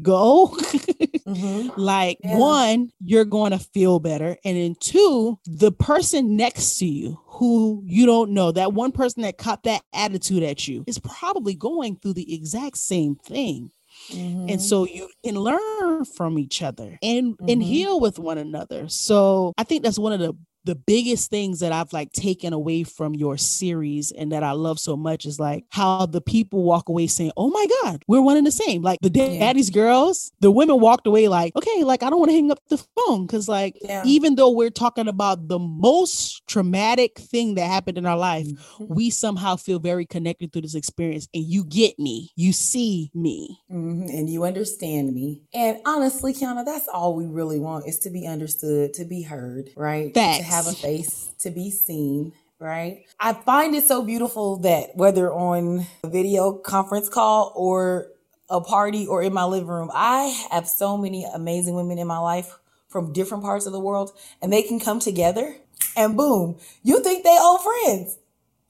[0.02, 0.56] go
[1.26, 1.80] mm-hmm.
[1.80, 2.38] like yeah.
[2.38, 7.82] one you're going to feel better and then two the person next to you who
[7.84, 11.96] you don't know that one person that caught that attitude at you is probably going
[11.96, 13.70] through the exact same thing
[14.10, 14.50] Mm-hmm.
[14.50, 17.48] And so you can learn from each other and mm-hmm.
[17.48, 18.88] and heal with one another.
[18.88, 22.82] So I think that's one of the the biggest things that I've like taken away
[22.82, 26.88] from your series and that I love so much is like how the people walk
[26.88, 28.82] away saying, Oh my God, we're one and the same.
[28.82, 29.74] Like the daddy's yeah.
[29.74, 32.84] girls, the women walked away like, okay, like I don't want to hang up the
[32.96, 33.26] phone.
[33.28, 34.02] Cause like yeah.
[34.04, 38.92] even though we're talking about the most traumatic thing that happened in our life, mm-hmm.
[38.92, 41.28] we somehow feel very connected through this experience.
[41.32, 43.60] And you get me, you see me.
[43.70, 44.08] Mm-hmm.
[44.08, 45.42] And you understand me.
[45.54, 49.70] And honestly, Kiana, that's all we really want is to be understood, to be heard,
[49.76, 50.12] right?
[50.12, 53.04] Facts have a face to be seen right?
[53.20, 58.08] I find it so beautiful that whether on a video conference call or
[58.48, 62.18] a party or in my living room, I have so many amazing women in my
[62.18, 65.56] life from different parts of the world and they can come together
[65.96, 68.18] and boom, you think they old friends.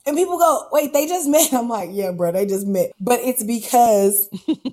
[0.06, 1.52] And people go, wait, they just met.
[1.52, 2.92] I'm like, yeah, bro, they just met.
[3.00, 4.28] But it's because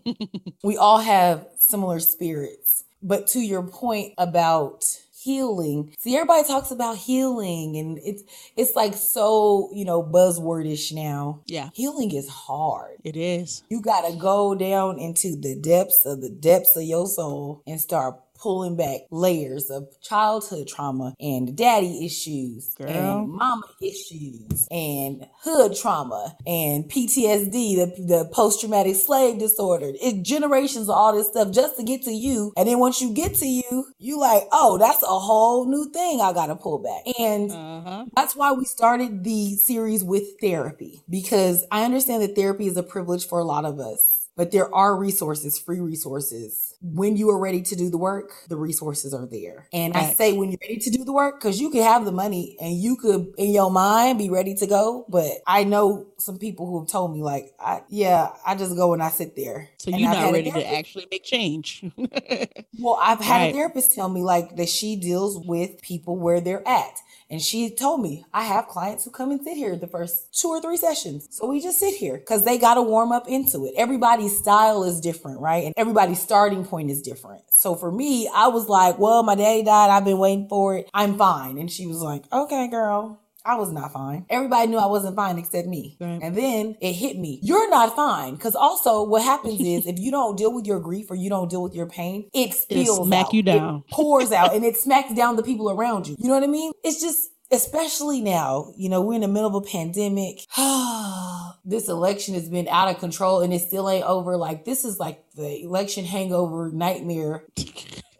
[0.63, 2.83] we all have similar spirits.
[3.01, 4.85] But to your point about
[5.23, 5.93] healing.
[5.99, 8.23] See, everybody talks about healing and it's
[8.57, 11.41] it's like so, you know, buzzwordish now.
[11.47, 11.69] Yeah.
[11.73, 12.97] Healing is hard.
[13.03, 13.63] It is.
[13.69, 18.15] You gotta go down into the depths of the depths of your soul and start
[18.43, 22.89] pulling back layers of childhood trauma and daddy issues Girl.
[22.89, 29.93] and mama issues and hood trauma and PTSD, the, the post traumatic slave disorder.
[30.01, 32.51] It generations of all this stuff just to get to you.
[32.57, 36.19] And then once you get to you, you like, oh, that's a whole new thing
[36.19, 37.13] I got to pull back.
[37.17, 38.05] And uh-huh.
[38.13, 42.83] that's why we started the series with therapy because I understand that therapy is a
[42.83, 46.75] privilege for a lot of us but there are resources, free resources.
[46.81, 49.67] When you are ready to do the work, the resources are there.
[49.71, 49.93] And.
[49.93, 52.57] I say when you're ready to do the work, because you can have the money
[52.59, 55.05] and you could in your mind be ready to go.
[55.07, 58.93] But I know some people who have told me, like, I yeah, I just go
[58.93, 59.69] and I sit there.
[59.77, 61.83] So you're not ready to actually make change.
[62.79, 63.51] well, I've had right.
[63.51, 66.99] a therapist tell me like that she deals with people where they're at.
[67.33, 70.49] And she told me, I have clients who come and sit here the first two
[70.49, 71.27] or three sessions.
[71.31, 73.73] So we just sit here because they got to warm up into it.
[73.75, 75.65] Everybody's style is different, right?
[75.65, 77.41] And everybody's starting point is different.
[77.49, 79.89] So for me, I was like, well, my daddy died.
[79.89, 80.91] I've been waiting for it.
[80.93, 81.57] I'm fine.
[81.57, 84.25] And she was like, okay, girl, I was not fine.
[84.29, 85.97] Everybody knew I wasn't fine except me.
[85.99, 86.19] Right.
[86.21, 87.39] And then it hit me.
[87.43, 88.37] You're not fine.
[88.37, 91.49] Cause also what happens is if you don't deal with your grief or you don't
[91.49, 93.33] deal with your pain, it spills it smack out.
[93.33, 93.83] you down.
[93.87, 96.15] It pours out and it smacks down the people around you.
[96.17, 96.71] You know what I mean?
[96.83, 100.45] It's just especially now, you know, we're in the middle of a pandemic.
[101.65, 104.37] this election has been out of control and it still ain't over.
[104.37, 107.45] Like this is like the election hangover nightmare.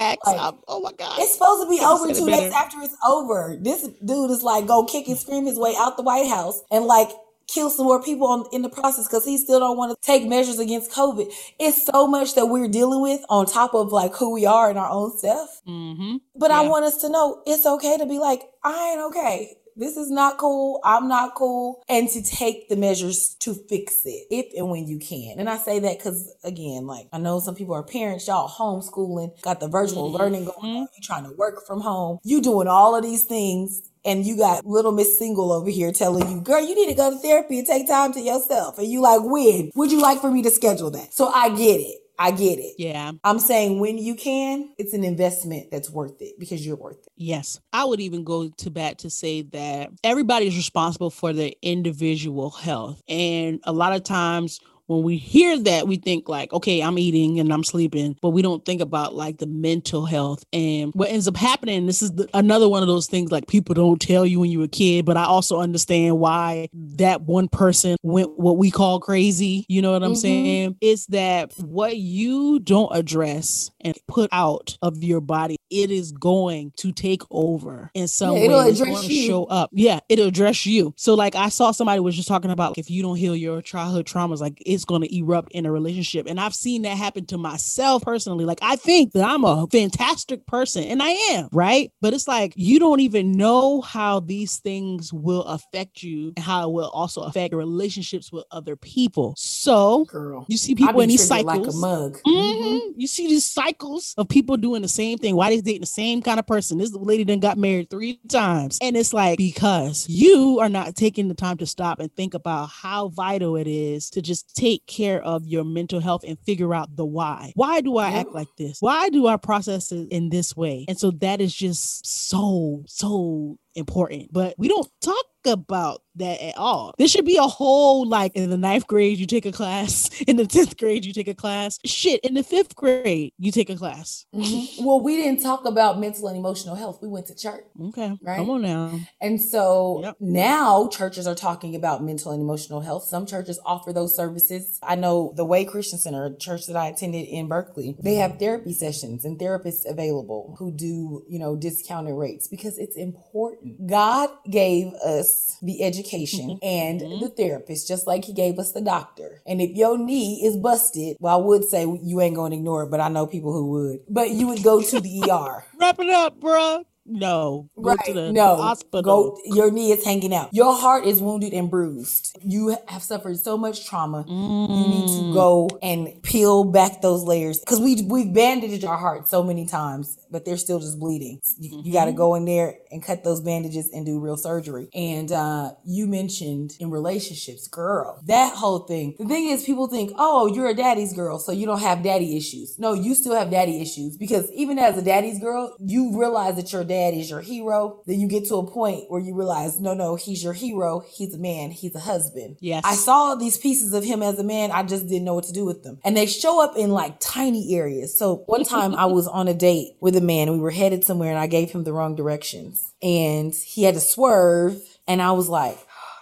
[0.00, 0.18] Like,
[0.66, 1.18] oh my god!
[1.18, 3.56] It's supposed to be over two days after it's over.
[3.60, 6.86] This dude is like go kick and scream his way out the White House and
[6.86, 7.10] like
[7.52, 10.26] kill some more people on, in the process because he still don't want to take
[10.26, 11.32] measures against COVID.
[11.58, 14.78] It's so much that we're dealing with on top of like who we are and
[14.78, 15.60] our own stuff.
[15.66, 16.16] Mm-hmm.
[16.36, 16.60] But yeah.
[16.60, 19.56] I want us to know it's okay to be like, I ain't okay.
[19.76, 20.80] This is not cool.
[20.84, 21.82] I'm not cool.
[21.88, 25.38] And to take the measures to fix it if and when you can.
[25.38, 29.40] And I say that because, again, like I know some people are parents, y'all homeschooling,
[29.42, 30.16] got the virtual mm-hmm.
[30.16, 33.82] learning going on, you trying to work from home, you doing all of these things
[34.04, 37.10] and you got little Miss Single over here telling you, girl, you need to go
[37.10, 38.78] to therapy and take time to yourself.
[38.78, 39.70] And you like, when?
[39.74, 41.12] Would you like for me to schedule that?
[41.12, 41.99] So I get it.
[42.20, 42.74] I get it.
[42.76, 43.12] Yeah.
[43.24, 47.12] I'm saying when you can, it's an investment that's worth it because you're worth it.
[47.16, 47.58] Yes.
[47.72, 52.50] I would even go to bat to say that everybody is responsible for their individual
[52.50, 53.02] health.
[53.08, 57.38] And a lot of times when we hear that, we think like, okay, I'm eating
[57.38, 60.44] and I'm sleeping, but we don't think about like the mental health.
[60.52, 63.76] And what ends up happening, this is the, another one of those things like people
[63.76, 67.98] don't tell you when you're a kid, but I also understand why that one person
[68.02, 69.64] went what we call crazy.
[69.68, 70.18] You know what I'm mm-hmm.
[70.18, 70.76] saying?
[70.80, 76.72] It's that what you don't address and put out of your body, it is going
[76.78, 78.70] to take over in some yeah, way.
[78.70, 79.70] It's going to show up.
[79.72, 80.94] Yeah, it'll address you.
[80.96, 83.62] So like I saw somebody was just talking about like, if you don't heal your
[83.62, 86.26] childhood traumas, like it's going to erupt in a relationship.
[86.28, 88.44] And I've seen that happen to myself personally.
[88.44, 91.92] Like, I think that I'm a fantastic person, and I am, right?
[92.00, 96.68] But it's like you don't even know how these things will affect you and how
[96.68, 99.34] it will also affect your relationships with other people.
[99.66, 101.56] Girl, you see people in these cycles.
[101.56, 102.20] Like a mug.
[102.26, 103.00] Mm-hmm, mm-hmm.
[103.00, 105.36] You see these cycles of people doing the same thing.
[105.36, 106.78] Why they dating the same kind of person?
[106.78, 108.78] This lady then got married three times.
[108.80, 112.70] And it's like, because you are not taking the time to stop and think about
[112.70, 116.74] how vital it is to just take take care of your mental health and figure
[116.74, 117.52] out the why.
[117.54, 118.78] Why do I act like this?
[118.80, 120.84] Why do I process it in this way?
[120.88, 124.32] And so that is just so, so important.
[124.32, 126.94] But we don't talk about that at all.
[126.98, 130.36] This should be a whole like in the ninth grade you take a class, in
[130.36, 131.78] the tenth grade you take a class.
[131.84, 134.26] Shit, in the fifth grade you take a class.
[134.34, 134.84] Mm-hmm.
[134.84, 136.98] Well, we didn't talk about mental and emotional health.
[137.02, 137.64] We went to church.
[137.80, 138.36] Okay, right.
[138.36, 138.98] Come on now.
[139.20, 140.16] And so yep.
[140.20, 143.04] now churches are talking about mental and emotional health.
[143.04, 144.78] Some churches offer those services.
[144.82, 148.38] I know the Way Christian Center, a church that I attended in Berkeley, they have
[148.38, 153.86] therapy sessions and therapists available who do you know discounted rates because it's important.
[153.86, 155.29] God gave us
[155.62, 156.66] the education education mm-hmm.
[156.66, 157.24] and mm-hmm.
[157.24, 159.42] the therapist, just like he gave us the doctor.
[159.46, 162.84] And if your knee is busted, well, I would say you ain't going to ignore
[162.84, 164.00] it, but I know people who would.
[164.08, 165.64] But you would go to the ER.
[165.80, 166.84] Wrap it up, bruh.
[167.06, 167.68] No.
[167.76, 167.98] Go right.
[168.06, 168.56] to the no.
[168.56, 169.02] hospital.
[169.02, 170.50] Go, your knee is hanging out.
[170.52, 172.36] Your heart is wounded and bruised.
[172.42, 174.24] You have suffered so much trauma.
[174.28, 174.68] Mm.
[174.68, 175.34] You need to mm.
[175.34, 177.58] go and peel back those layers.
[177.60, 181.40] Because we, we've bandaged our heart so many times, but they're still just bleeding.
[181.58, 181.86] You, mm-hmm.
[181.86, 184.88] you got to go in there and cut those bandages and do real surgery.
[184.94, 189.16] And uh, you mentioned in relationships, girl, that whole thing.
[189.18, 192.36] The thing is, people think, oh, you're a daddy's girl, so you don't have daddy
[192.36, 192.78] issues.
[192.78, 196.72] No, you still have daddy issues because even as a daddy's girl, you realize that
[196.72, 198.02] your dad is your hero.
[198.06, 201.00] Then you get to a point where you realize, no, no, he's your hero.
[201.08, 201.70] He's a man.
[201.70, 202.56] He's a husband.
[202.60, 202.82] Yes.
[202.84, 204.72] I saw these pieces of him as a man.
[204.72, 206.00] I just didn't know what to do with them.
[206.04, 208.18] And they show up in like tiny areas.
[208.18, 211.30] So one time I was on a date with a man we were headed somewhere
[211.30, 214.82] and I gave him the wrong directions and he had to swerve.
[215.06, 215.78] And I was like,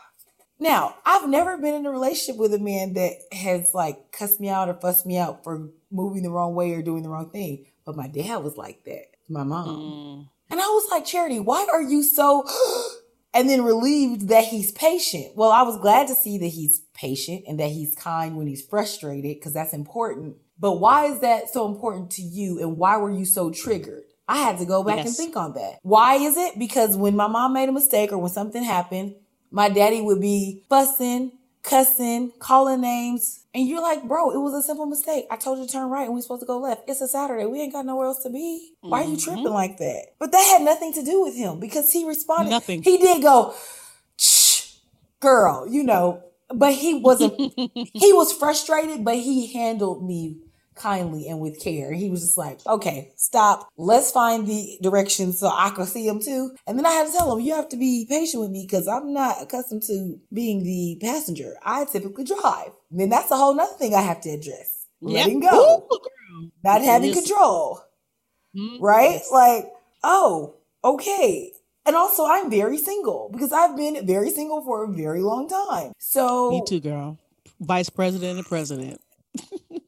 [0.61, 4.51] now, I've never been in a relationship with a man that has like cussed me
[4.51, 7.65] out or fussed me out for moving the wrong way or doing the wrong thing.
[7.87, 9.07] But my dad was like that.
[9.31, 9.69] My mom.
[9.69, 10.29] Mm.
[10.51, 12.45] And I was like, Charity, why are you so
[13.35, 15.37] and then relieved that he's patient?
[15.37, 18.65] Well, I was glad to see that he's patient and that he's kind when he's
[18.65, 20.37] frustrated because that's important.
[20.59, 24.05] But why is that so important to you and why were you so triggered?
[24.27, 25.07] I had to go back yes.
[25.07, 25.79] and think on that.
[25.83, 26.59] Why is it?
[26.59, 29.15] Because when my mom made a mistake or when something happened,
[29.51, 33.45] my daddy would be fussing, cussing, calling names.
[33.55, 35.27] And you're like, bro, it was a simple mistake.
[35.31, 36.89] I told you to turn right and we are supposed to go left.
[36.89, 37.47] It's a Saturday.
[37.47, 38.75] We ain't got nowhere else to be.
[38.81, 39.55] Why are you tripping mm-hmm.
[39.55, 40.15] like that?
[40.19, 42.51] But that had nothing to do with him because he responded.
[42.51, 42.83] Nothing.
[42.83, 43.55] He did go,
[44.19, 44.75] Shh,
[45.21, 46.23] girl, you know,
[46.55, 50.39] but he wasn't, he was frustrated, but he handled me
[50.79, 51.93] kindly and with care.
[51.93, 53.69] He was just like, okay, stop.
[53.77, 56.55] Let's find the directions so I can see him too.
[56.67, 58.89] And then I had to tell him, you have to be patient with me because
[58.89, 61.55] I'm not accustomed to being the passenger.
[61.63, 62.71] I typically drive.
[62.91, 64.87] And then that's a whole nother thing I have to address.
[65.01, 65.13] Yep.
[65.13, 65.89] Letting go.
[65.93, 67.81] Ooh, not having control.
[68.57, 68.83] Mm-hmm.
[68.83, 69.13] Right?
[69.13, 69.31] Yes.
[69.31, 69.67] Like,
[70.03, 71.53] oh, okay.
[71.87, 75.93] And also, I'm very single because I've been very single for a very long time.
[75.99, 77.19] So, me too, girl.
[77.61, 79.01] Vice president and president.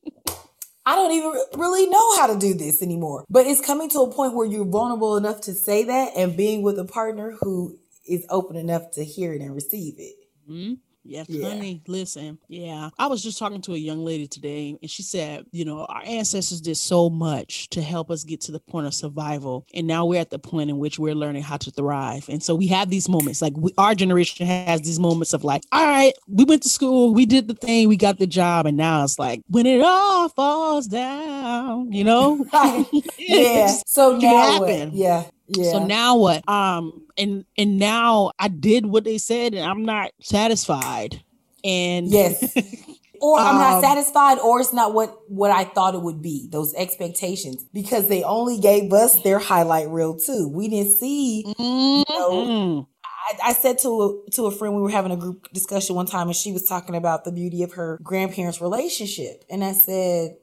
[0.90, 3.24] I don't even really know how to do this anymore.
[3.30, 6.62] But it's coming to a point where you're vulnerable enough to say that and being
[6.62, 10.16] with a partner who is open enough to hear it and receive it.
[10.50, 10.74] Mm-hmm.
[11.04, 11.48] Yes, yeah.
[11.48, 11.82] honey.
[11.86, 12.90] Listen, yeah.
[12.98, 16.02] I was just talking to a young lady today, and she said, you know, our
[16.04, 19.66] ancestors did so much to help us get to the point of survival.
[19.74, 22.28] And now we're at the point in which we're learning how to thrive.
[22.28, 25.62] And so we have these moments, like we, our generation has these moments of like,
[25.72, 28.66] all right, we went to school, we did the thing, we got the job.
[28.66, 32.44] And now it's like, when it all falls down, you know?
[33.18, 33.74] yeah.
[33.86, 34.92] So now, what?
[34.92, 35.24] yeah.
[35.56, 35.72] Yeah.
[35.72, 36.48] So now what?
[36.48, 41.22] Um, and and now I did what they said, and I'm not satisfied.
[41.64, 42.56] And yes.
[43.20, 46.48] or I'm not um, satisfied, or it's not what what I thought it would be.
[46.50, 50.48] Those expectations, because they only gave us their highlight reel too.
[50.48, 51.44] We didn't see.
[51.46, 52.12] Mm-hmm.
[52.12, 52.90] You know, mm-hmm.
[53.04, 56.06] I, I, said to a, to a friend we were having a group discussion one
[56.06, 60.36] time, and she was talking about the beauty of her grandparents' relationship, and I said,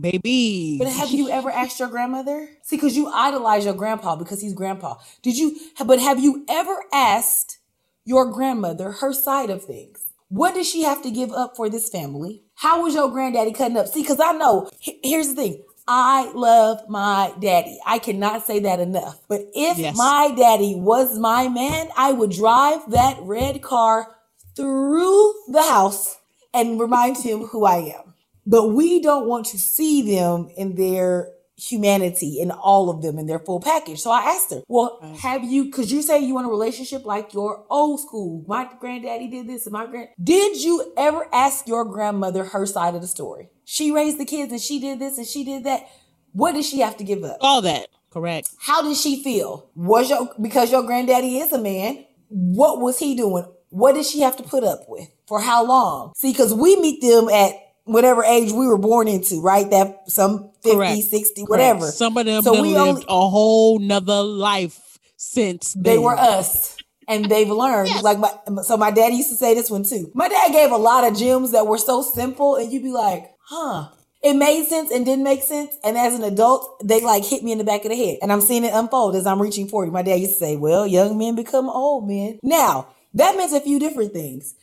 [0.00, 0.76] baby.
[0.78, 2.48] But have you ever asked your grandmother?
[2.62, 4.96] See, because you idolize your grandpa because he's grandpa.
[5.22, 5.56] Did you?
[5.84, 7.58] But have you ever asked
[8.04, 10.06] your grandmother her side of things?
[10.28, 12.42] What does she have to give up for this family?
[12.56, 13.88] How was your granddaddy cutting up?
[13.88, 14.68] See, because I know.
[14.80, 15.64] Here's the thing.
[15.86, 17.78] I love my daddy.
[17.86, 19.20] I cannot say that enough.
[19.26, 19.96] But if yes.
[19.96, 24.16] my daddy was my man, I would drive that red car
[24.54, 26.18] through the house
[26.52, 28.07] and remind him who I am
[28.48, 33.26] but we don't want to see them in their humanity in all of them in
[33.26, 34.00] their full package.
[34.00, 35.16] So I asked her, well, mm.
[35.18, 38.44] have you, cause you say you want a relationship like your old school.
[38.46, 42.94] My granddaddy did this and my grand, did you ever ask your grandmother her side
[42.94, 43.48] of the story?
[43.64, 45.88] She raised the kids and she did this and she did that.
[46.32, 47.38] What did she have to give up?
[47.40, 47.88] All that.
[48.10, 48.50] Correct.
[48.60, 49.68] How did she feel?
[49.74, 53.44] Was your, because your granddaddy is a man, what was he doing?
[53.70, 55.08] What did she have to put up with?
[55.26, 56.12] For how long?
[56.16, 57.52] See, cause we meet them at
[57.88, 59.68] whatever age we were born into, right?
[59.70, 61.02] That some 50, Correct.
[61.02, 61.80] 60, whatever.
[61.80, 61.94] Correct.
[61.94, 65.82] Some of them so we lived only, a whole nother life since then.
[65.82, 66.76] they were us.
[67.10, 68.02] And they've learned, yes.
[68.02, 68.30] like my,
[68.62, 70.10] so my dad used to say this one too.
[70.14, 73.30] My dad gave a lot of gems that were so simple and you'd be like,
[73.48, 73.88] huh,
[74.22, 75.74] it made sense and didn't make sense.
[75.82, 78.18] And as an adult, they like hit me in the back of the head.
[78.20, 79.90] And I'm seeing it unfold as I'm reaching 40.
[79.90, 82.38] My dad used to say, well, young men become old men.
[82.42, 84.54] Now, that meant a few different things.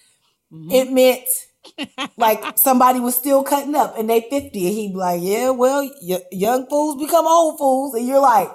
[0.51, 0.71] Mm-hmm.
[0.71, 1.27] It meant
[2.17, 5.89] like somebody was still cutting up and they 50 and he'd be like, yeah, well,
[6.01, 7.93] y- young fools become old fools.
[7.95, 8.49] And you're like,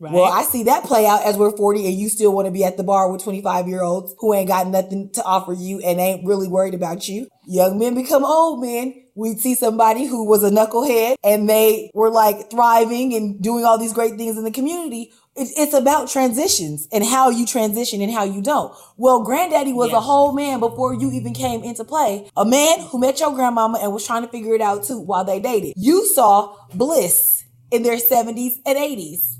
[0.00, 0.12] right.
[0.12, 2.64] well, I see that play out as we're 40 and you still want to be
[2.64, 6.00] at the bar with 25 year olds who ain't got nothing to offer you and
[6.00, 7.28] ain't really worried about you.
[7.46, 9.02] Young men become old men.
[9.16, 13.78] We'd see somebody who was a knucklehead and they were like thriving and doing all
[13.78, 18.24] these great things in the community it's about transitions and how you transition and how
[18.24, 18.74] you don't.
[18.96, 19.98] Well, granddaddy was yes.
[19.98, 22.30] a whole man before you even came into play.
[22.36, 25.24] A man who met your grandmama and was trying to figure it out too while
[25.24, 25.74] they dated.
[25.76, 29.33] You saw bliss in their 70s and 80s.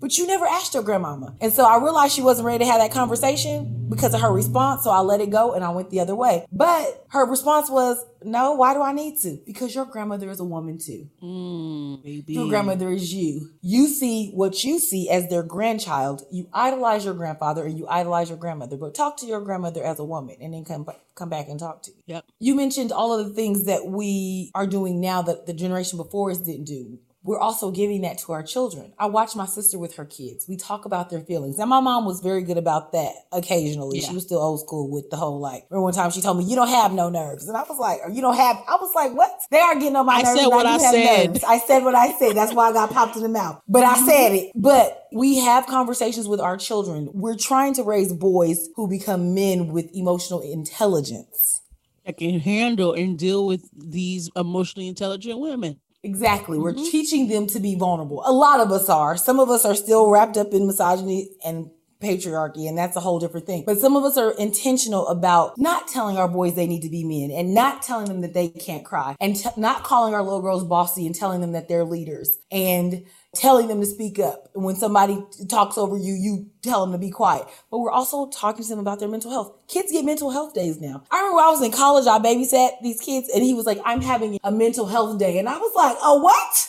[0.00, 1.36] But you never asked your grandmama.
[1.40, 4.84] And so I realized she wasn't ready to have that conversation because of her response.
[4.84, 6.46] So I let it go and I went the other way.
[6.52, 9.38] But her response was, no, why do I need to?
[9.46, 11.08] Because your grandmother is a woman too.
[11.22, 12.24] Mm.
[12.26, 13.50] Your grandmother is you.
[13.62, 16.22] You see what you see as their grandchild.
[16.30, 19.98] You idolize your grandfather and you idolize your grandmother, but talk to your grandmother as
[19.98, 22.02] a woman and then come, come back and talk to you.
[22.06, 22.24] Yep.
[22.40, 26.30] You mentioned all of the things that we are doing now that the generation before
[26.30, 28.92] us didn't do we're also giving that to our children.
[28.98, 30.46] I watch my sister with her kids.
[30.48, 31.58] We talk about their feelings.
[31.58, 33.98] And my mom was very good about that occasionally.
[33.98, 34.08] Yeah.
[34.08, 36.44] She was still old school with the whole like, remember one time she told me,
[36.44, 37.48] you don't have no nerves.
[37.48, 39.30] And I was like, or you don't have, I was like, what?
[39.50, 40.40] They are getting on my I nerves.
[40.40, 41.30] Said what I, said.
[41.30, 41.44] Nerves.
[41.44, 42.36] I said what I said.
[42.36, 43.60] That's why I got popped in the mouth.
[43.68, 44.06] But I mm-hmm.
[44.06, 44.52] said it.
[44.54, 47.10] But we have conversations with our children.
[47.12, 51.62] We're trying to raise boys who become men with emotional intelligence.
[52.04, 55.80] That can handle and deal with these emotionally intelligent women.
[56.06, 56.56] Exactly.
[56.56, 56.84] We're mm-hmm.
[56.84, 58.22] teaching them to be vulnerable.
[58.24, 59.16] A lot of us are.
[59.16, 61.68] Some of us are still wrapped up in misogyny and
[62.00, 63.64] patriarchy, and that's a whole different thing.
[63.66, 67.02] But some of us are intentional about not telling our boys they need to be
[67.02, 70.42] men and not telling them that they can't cry and t- not calling our little
[70.42, 73.04] girls bossy and telling them that they're leaders and
[73.38, 74.50] telling them to speak up.
[74.54, 77.46] And when somebody talks over you, you tell them to be quiet.
[77.70, 79.52] But we're also talking to them about their mental health.
[79.68, 81.02] Kids get mental health days now.
[81.10, 84.00] I remember I was in college, I babysat these kids and he was like, I'm
[84.00, 85.38] having a mental health day.
[85.38, 86.68] And I was like, oh, what?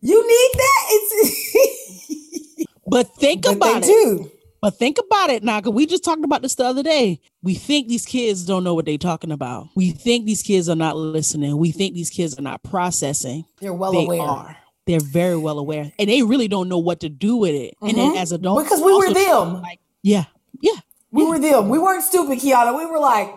[0.00, 0.86] You need that?
[0.90, 3.86] It's but think but about it.
[3.86, 4.30] Do.
[4.62, 7.20] But think about it now, because we just talked about this the other day.
[7.42, 9.68] We think these kids don't know what they're talking about.
[9.76, 11.56] We think these kids are not listening.
[11.58, 13.44] We think these kids are not processing.
[13.60, 14.22] They're well they aware.
[14.22, 14.56] Are
[14.86, 17.74] they're very well aware and they really don't know what to do with it.
[17.76, 17.86] Mm-hmm.
[17.88, 18.18] And then mm-hmm.
[18.18, 20.24] as adults, because we were them, like, yeah,
[20.60, 20.78] yeah,
[21.10, 21.28] we yeah.
[21.28, 21.68] were them.
[21.68, 22.76] We weren't stupid, Kiana.
[22.76, 23.28] We were like,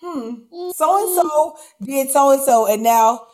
[0.00, 0.34] hmm,
[0.72, 3.26] so and so did so and so, and now,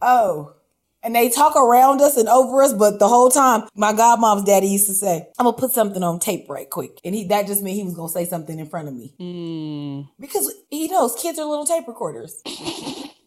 [0.00, 0.54] oh,
[1.02, 4.68] and they talk around us and over us, but the whole time, my godmom's daddy
[4.68, 7.00] used to say, I'm gonna put something on tape right quick.
[7.04, 9.14] And he that just meant he was gonna say something in front of me.
[9.18, 10.08] Mm.
[10.20, 12.40] Because he knows kids are little tape recorders.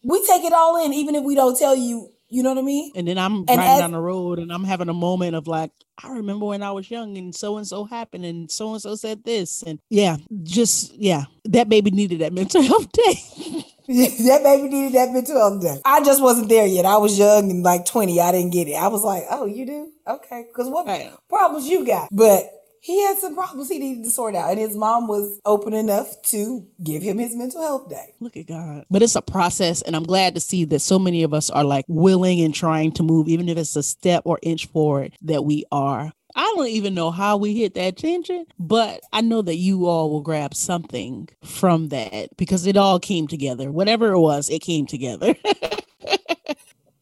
[0.03, 2.63] we take it all in, even if we don't tell you you know what I
[2.63, 2.91] mean?
[2.95, 5.47] And then I'm and riding as, down the road and I'm having a moment of
[5.47, 5.71] like,
[6.03, 8.95] I remember when I was young and so and so happened and so and so
[8.95, 9.63] said this.
[9.63, 13.13] And yeah, just, yeah, that baby needed that mental health day.
[13.87, 15.79] that baby needed that mental health day.
[15.85, 16.83] I just wasn't there yet.
[16.83, 18.19] I was young and like 20.
[18.19, 18.73] I didn't get it.
[18.73, 19.91] I was like, oh, you do?
[20.05, 20.43] Okay.
[20.45, 21.13] Because what right.
[21.29, 22.09] problems you got?
[22.11, 22.51] But
[22.85, 24.51] he had some problems he needed to sort out.
[24.51, 28.13] And his mom was open enough to give him his mental health day.
[28.19, 28.85] Look at God.
[28.91, 29.81] But it's a process.
[29.81, 32.91] And I'm glad to see that so many of us are like willing and trying
[32.91, 36.11] to move, even if it's a step or inch forward, that we are.
[36.35, 40.11] I don't even know how we hit that tangent, but I know that you all
[40.11, 43.71] will grab something from that because it all came together.
[43.71, 45.33] Whatever it was, it came together.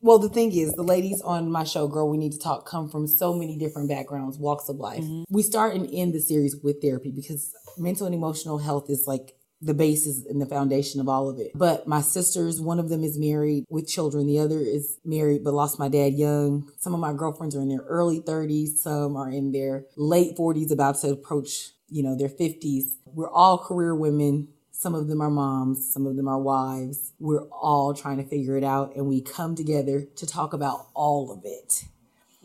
[0.04, 2.90] Well, the thing is, the ladies on my show, Girl, We Need to Talk, come
[2.90, 5.02] from so many different backgrounds, walks of life.
[5.02, 5.34] Mm-hmm.
[5.34, 9.38] We start and end the series with therapy because mental and emotional health is like
[9.62, 11.52] the basis and the foundation of all of it.
[11.56, 15.54] But my sisters, one of them is married with children, the other is married but
[15.54, 16.70] lost my dad young.
[16.80, 20.70] Some of my girlfriends are in their early 30s, some are in their late 40s,
[20.70, 22.84] about to approach, you know, their 50s.
[23.06, 24.50] We're all career women
[24.84, 27.14] some of them are moms, some of them are wives.
[27.20, 31.32] We're all trying to figure it out, and we come together to talk about all
[31.32, 31.86] of it.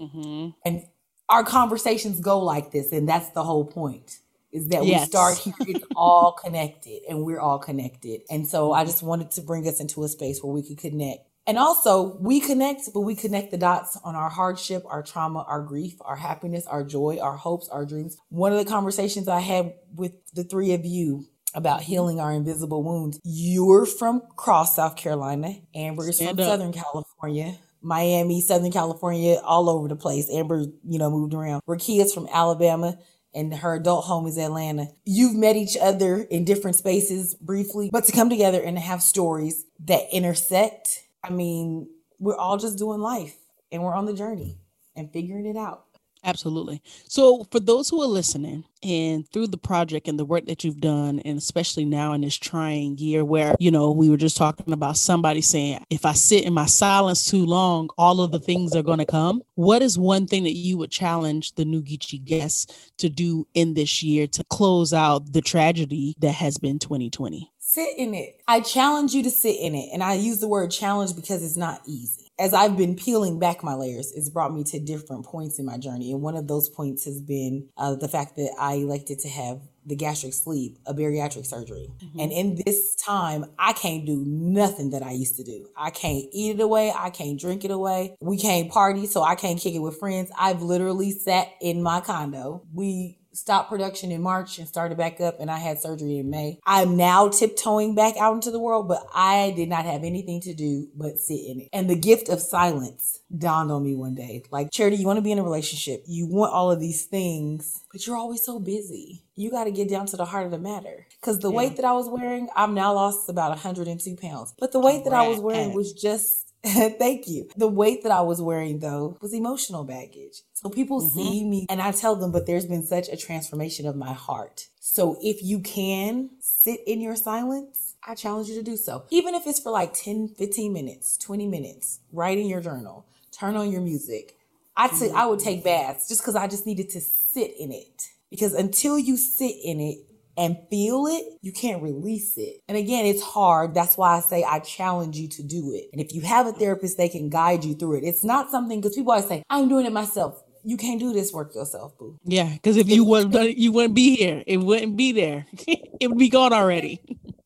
[0.01, 0.51] Mm-hmm.
[0.65, 0.87] And
[1.29, 4.21] our conversations go like this, and that's the whole point
[4.51, 5.01] is that yes.
[5.01, 8.23] we start here, it's all connected, and we're all connected.
[8.31, 11.27] And so I just wanted to bring us into a space where we could connect.
[11.47, 15.63] And also, we connect, but we connect the dots on our hardship, our trauma, our
[15.63, 18.17] grief, our happiness, our joy, our hopes, our dreams.
[18.29, 22.83] One of the conversations I had with the three of you about healing our invisible
[22.83, 23.21] wounds.
[23.25, 25.55] You're from Cross, South Carolina.
[25.75, 26.51] Amber is Stand from up.
[26.51, 27.57] Southern California.
[27.81, 30.29] Miami, Southern California, all over the place.
[30.33, 31.63] Amber, you know, moved around.
[31.67, 32.99] Rakia's from Alabama
[33.35, 34.89] and her adult home is Atlanta.
[35.05, 39.65] You've met each other in different spaces briefly, but to come together and have stories
[39.85, 41.89] that intersect, I mean,
[42.19, 43.37] we're all just doing life
[43.71, 44.59] and we're on the journey
[44.97, 45.85] and figuring it out.
[46.25, 46.83] Absolutely.
[47.07, 50.81] So, for those who are listening and through the project and the work that you've
[50.81, 54.73] done, and especially now in this trying year where, you know, we were just talking
[54.73, 58.75] about somebody saying, if I sit in my silence too long, all of the things
[58.75, 59.43] are going to come.
[59.55, 63.75] What is one thing that you would challenge the New Geechee guests to do in
[63.75, 67.51] this year to close out the tragedy that has been 2020?
[67.59, 68.41] Sit in it.
[68.49, 69.91] I challenge you to sit in it.
[69.93, 73.65] And I use the word challenge because it's not easy as I've been peeling back
[73.65, 76.13] my layers, it's brought me to different points in my journey.
[76.13, 79.61] And one of those points has been uh, the fact that I elected to have
[79.85, 81.91] the gastric sleeve, a bariatric surgery.
[81.99, 82.21] Mm-hmm.
[82.21, 85.67] And in this time, I can't do nothing that I used to do.
[85.77, 86.93] I can't eat it away.
[86.97, 88.17] I can't drink it away.
[88.21, 90.31] We can't party, so I can't kick it with friends.
[90.39, 92.63] I've literally sat in my condo.
[92.73, 96.59] We stopped production in March and started back up, and I had surgery in May.
[96.67, 100.55] I'm now tiptoeing back out into the world, but I did not have anything to
[100.55, 101.69] do but sit in it.
[101.73, 104.43] And the gift of silence dawned on me one day.
[104.51, 107.85] Like, Charity, you want to be in a relationship, you want all of these things,
[107.93, 109.25] but you're always so busy.
[109.37, 111.07] You got to get down to the heart of the matter.
[111.21, 111.57] Because the yeah.
[111.57, 114.55] weight that I was wearing, I'm now lost about 102 pounds.
[114.59, 117.49] But the weight that I was wearing was just Thank you.
[117.57, 120.43] The weight that I was wearing though was emotional baggage.
[120.55, 121.19] So people mm-hmm.
[121.19, 124.67] see me and I tell them, but there's been such a transformation of my heart.
[124.81, 129.05] So if you can sit in your silence, I challenge you to do so.
[129.11, 133.55] Even if it's for like 10, 15 minutes, 20 minutes, write in your journal, turn
[133.55, 134.37] on your music.
[134.77, 135.17] I, t- mm-hmm.
[135.17, 138.09] I would take baths just because I just needed to sit in it.
[138.31, 139.99] Because until you sit in it,
[140.39, 142.63] and feel it, you can't release it.
[142.69, 143.75] And again, it's hard.
[143.75, 145.91] That's why I say I challenge you to do it.
[145.93, 148.05] And if you have a therapist, they can guide you through it.
[148.05, 150.41] It's not something because people always say, I'm doing it myself.
[150.63, 152.19] You can't do this work yourself, boo.
[152.25, 154.45] Yeah, because if you wouldn't, you wouldn't be here.
[154.47, 155.47] It wouldn't be there.
[155.67, 157.01] it would be gone already.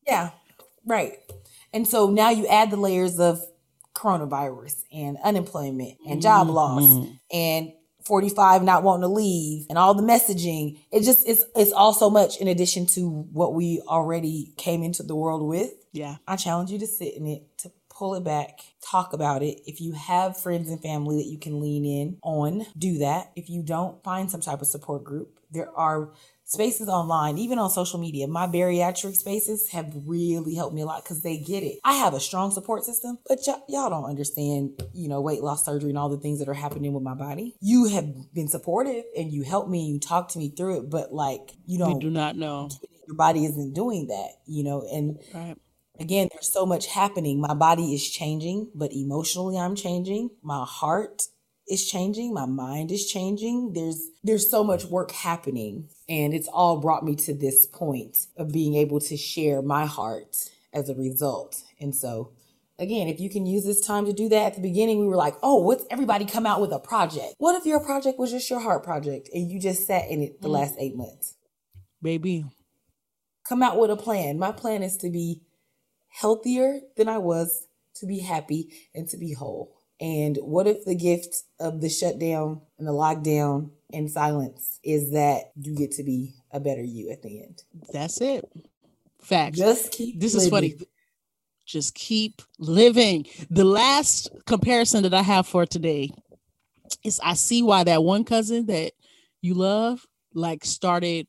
[0.05, 0.29] yeah,
[0.85, 1.13] right.
[1.73, 3.41] And so now you add the layers of
[3.95, 6.55] coronavirus and unemployment and job mm-hmm.
[6.55, 7.71] loss and
[8.05, 12.09] 45 not wanting to leave and all the messaging it just it's it's all so
[12.09, 15.71] much in addition to what we already came into the world with.
[15.91, 16.17] Yeah.
[16.27, 19.61] I challenge you to sit in it to pull it back talk about it.
[19.65, 23.31] If you have friends and family that you can lean in on do that.
[23.35, 25.39] If you don't find some type of support group.
[25.51, 26.11] There are
[26.45, 31.03] spaces online, even on social media, my bariatric spaces have really helped me a lot
[31.03, 31.79] because they get it.
[31.83, 35.65] I have a strong support system, but y- y'all don't understand, you know, weight loss
[35.65, 37.55] surgery and all the things that are happening with my body.
[37.61, 40.89] You have been supportive and you helped me, and you talked to me through it,
[40.89, 41.95] but like, you don't.
[41.95, 42.69] We do not know.
[43.07, 45.19] Your body isn't doing that, you know, and.
[45.33, 45.57] Right
[45.99, 47.39] again, there's so much happening.
[47.39, 50.29] My body is changing, but emotionally I'm changing.
[50.41, 51.23] My heart
[51.67, 53.73] is changing, my mind is changing.
[53.73, 58.51] There's there's so much work happening and it's all brought me to this point of
[58.51, 61.63] being able to share my heart as a result.
[61.79, 62.31] And so
[62.79, 65.15] again, if you can use this time to do that at the beginning, we were
[65.15, 67.35] like, oh, what's everybody come out with a project?
[67.37, 70.41] What if your project was just your heart project and you just sat in it
[70.41, 70.53] the mm.
[70.53, 71.35] last eight months?
[72.01, 72.45] Baby.
[73.47, 74.39] Come out with a plan.
[74.39, 75.41] My plan is to be
[76.09, 79.75] healthier than I was, to be happy, and to be whole.
[79.99, 85.51] And what if the gift of the shutdown and the lockdown and silence is that
[85.55, 87.63] you get to be a better you at the end?
[87.91, 88.43] That's it.
[89.21, 89.55] Fact.
[89.55, 90.19] Just keep.
[90.19, 90.45] This living.
[90.45, 90.87] is funny
[91.65, 93.25] just keep living.
[93.49, 96.11] The last comparison that I have for today
[97.03, 98.93] is I see why that one cousin that
[99.41, 101.27] you love like started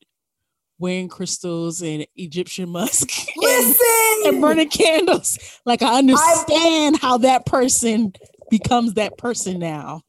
[0.78, 3.86] wearing crystals and Egyptian musk Listen!
[4.24, 5.38] and, and burning candles.
[5.64, 8.12] Like I understand I, how that person
[8.50, 10.02] becomes that person now.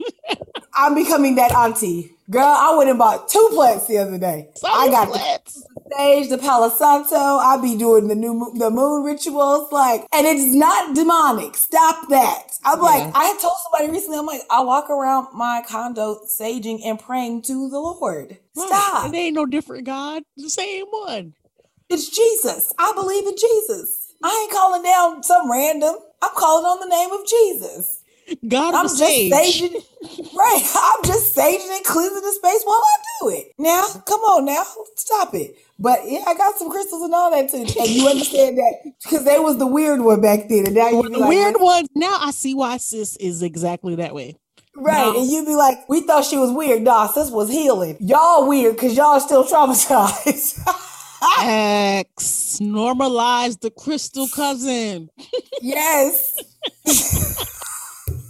[0.76, 2.12] I'm becoming that auntie.
[2.30, 4.50] Girl, I went and bought two plants the other day.
[4.56, 5.54] So I got plants.
[5.54, 7.16] the stage, the Palo Santo.
[7.16, 11.56] I be doing the new the moon rituals, like, and it's not demonic.
[11.56, 12.58] Stop that.
[12.66, 12.84] I'm yeah.
[12.84, 14.18] like, I had told somebody recently.
[14.18, 18.38] I'm like, I walk around my condo saging and praying to the Lord.
[18.58, 19.04] Stop.
[19.04, 19.14] Right.
[19.14, 20.24] It ain't no different God.
[20.36, 21.34] The same one.
[21.90, 22.74] It's Jesus.
[22.80, 24.14] I believe in Jesus.
[24.24, 25.96] I ain't calling down some random.
[26.22, 28.02] I'm calling on the name of Jesus.
[28.48, 29.62] God I'm just sage.
[30.36, 30.72] right?
[30.76, 33.54] I'm just saging and cleansing the space while I do it.
[33.58, 34.64] Now, come on, now,
[34.96, 35.56] stop it.
[35.78, 37.58] But yeah, I got some crystals and all that too.
[37.58, 41.10] And you understand that because they was the weird one back then, and now you
[41.10, 41.86] the like, weird one.
[41.96, 44.38] Now I see why sis is exactly that way.
[44.78, 46.82] Right, now, and you'd be like, we thought she was weird.
[46.82, 47.98] Nah, sis was healing.
[48.00, 50.60] Y'all weird because y'all still traumatized.
[51.42, 55.10] X normalize the crystal cousin.
[55.62, 56.38] yes.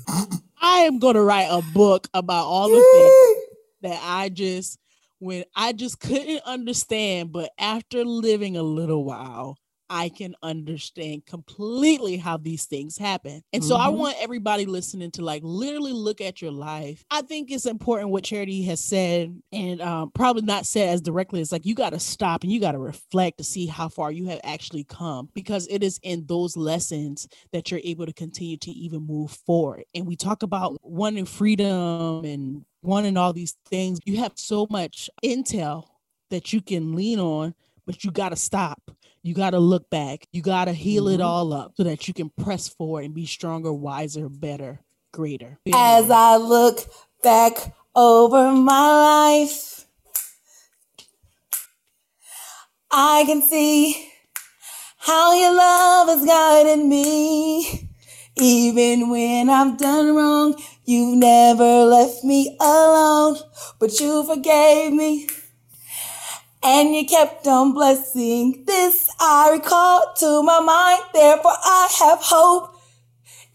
[0.08, 4.80] I am going to write a book about all the things that I just
[5.20, 9.58] when I just couldn't understand, but after living a little while,
[9.90, 13.42] I can understand completely how these things happen.
[13.54, 13.68] And mm-hmm.
[13.70, 13.98] so I mm-hmm.
[13.98, 17.04] want everybody listening to like literally look at your life.
[17.12, 21.42] I think it's important what Charity has said and um, probably not said as directly
[21.42, 24.12] as like you got to stop and you got to reflect to see how far
[24.12, 28.58] you have actually come because it is in those lessons that you're able to continue
[28.58, 29.84] to even move forward.
[29.94, 34.00] And we talk about wanting freedom and wanting all these things.
[34.06, 35.86] You have so much intel
[36.30, 37.54] that you can lean on,
[37.86, 38.92] but you got to stop
[39.26, 40.28] you got to look back.
[40.32, 41.16] You got to heal mm-hmm.
[41.16, 45.58] it all up so that you can press forward and be stronger, wiser, better, greater.
[45.74, 46.82] As I look
[47.24, 49.88] back over my life,
[52.92, 54.12] I can see
[54.98, 57.90] how your love has guided me.
[58.38, 63.38] Even when I've done wrong, you've never left me alone,
[63.80, 65.28] but you forgave me
[66.66, 68.64] and you kept on blessing.
[68.66, 72.76] This I recall to my mind, therefore I have hope.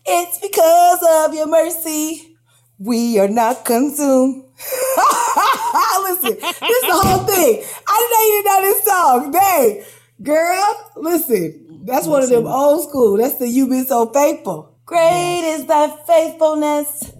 [0.06, 2.36] It's because of your mercy
[2.78, 4.44] we are not consumed.
[6.02, 7.64] listen, this is the whole thing.
[7.86, 9.32] I didn't even know this song.
[9.32, 9.82] Dang,
[10.22, 13.16] girl, listen, that's one of them old school.
[13.16, 14.78] That's the You've Been So Faithful.
[14.86, 15.60] Great yes.
[15.60, 17.12] is thy faithfulness.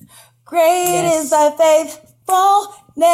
[0.44, 1.24] Great yes.
[1.24, 1.50] is thy
[2.30, 3.10] faithfulness.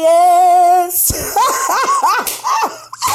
[0.00, 1.08] Yes.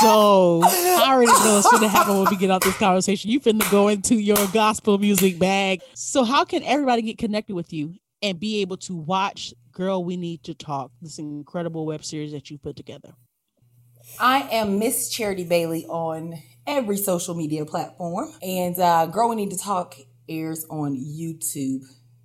[0.02, 3.32] so I already know what's gonna happen when we get off this conversation.
[3.32, 5.82] You finna go into your gospel music bag.
[5.94, 10.18] So how can everybody get connected with you and be able to watch Girl We
[10.18, 13.14] Need to Talk, this incredible web series that you put together?
[14.20, 18.32] I am Miss Charity Bailey on every social media platform.
[18.42, 19.96] And uh, Girl We Need to Talk
[20.30, 21.82] airs on YouTube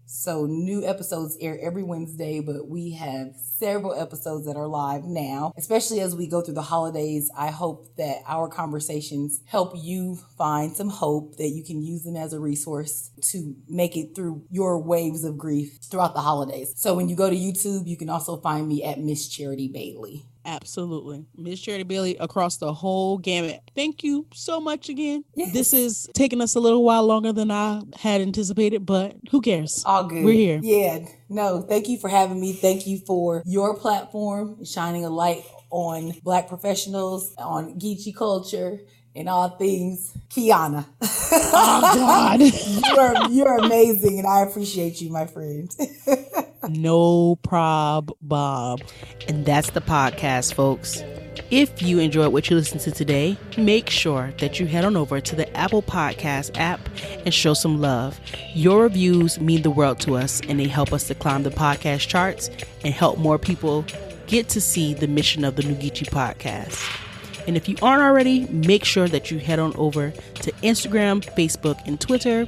[0.08, 5.52] so new episodes air every Wednesday, but we have several episodes that are live now.
[5.56, 10.74] Especially as we go through the holidays, I hope that our conversations help you find
[10.74, 14.80] some hope that you can use them as a resource to make it through your
[14.80, 16.72] waves of grief throughout the holidays.
[16.76, 20.24] So when you go to YouTube, you can also find me at Miss Charity Bailey.
[20.48, 21.26] Absolutely.
[21.36, 23.60] Miss Charity Bailey across the whole gamut.
[23.74, 25.24] Thank you so much again.
[25.34, 25.52] Yes.
[25.52, 29.82] This is taking us a little while longer than I had anticipated, but who cares?
[29.84, 30.24] All good.
[30.24, 30.60] We're here.
[30.62, 31.00] Yeah.
[31.28, 32.54] No, thank you for having me.
[32.54, 38.80] Thank you for your platform, shining a light on Black professionals, on Geechee culture,
[39.14, 40.86] and all things Kiana.
[41.02, 42.40] Oh God.
[43.30, 45.74] you're you're amazing and I appreciate you, my friend.
[46.68, 48.80] no prob Bob.
[49.26, 51.02] And that's the podcast, folks.
[51.50, 55.20] If you enjoyed what you listened to today, make sure that you head on over
[55.20, 56.80] to the Apple Podcast app
[57.24, 58.20] and show some love.
[58.54, 62.08] Your reviews mean the world to us and they help us to climb the podcast
[62.08, 62.50] charts
[62.84, 63.84] and help more people
[64.26, 67.07] get to see the mission of the New Geechee podcast.
[67.48, 71.80] And if you aren't already, make sure that you head on over to Instagram, Facebook,
[71.86, 72.46] and Twitter.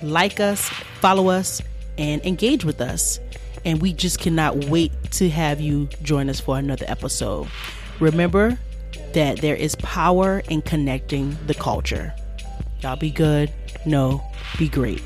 [0.00, 0.66] Like us,
[1.00, 1.60] follow us,
[1.98, 3.20] and engage with us.
[3.66, 7.48] And we just cannot wait to have you join us for another episode.
[8.00, 8.58] Remember
[9.12, 12.14] that there is power in connecting the culture.
[12.80, 13.52] Y'all be good.
[13.84, 14.24] No,
[14.58, 15.02] be great.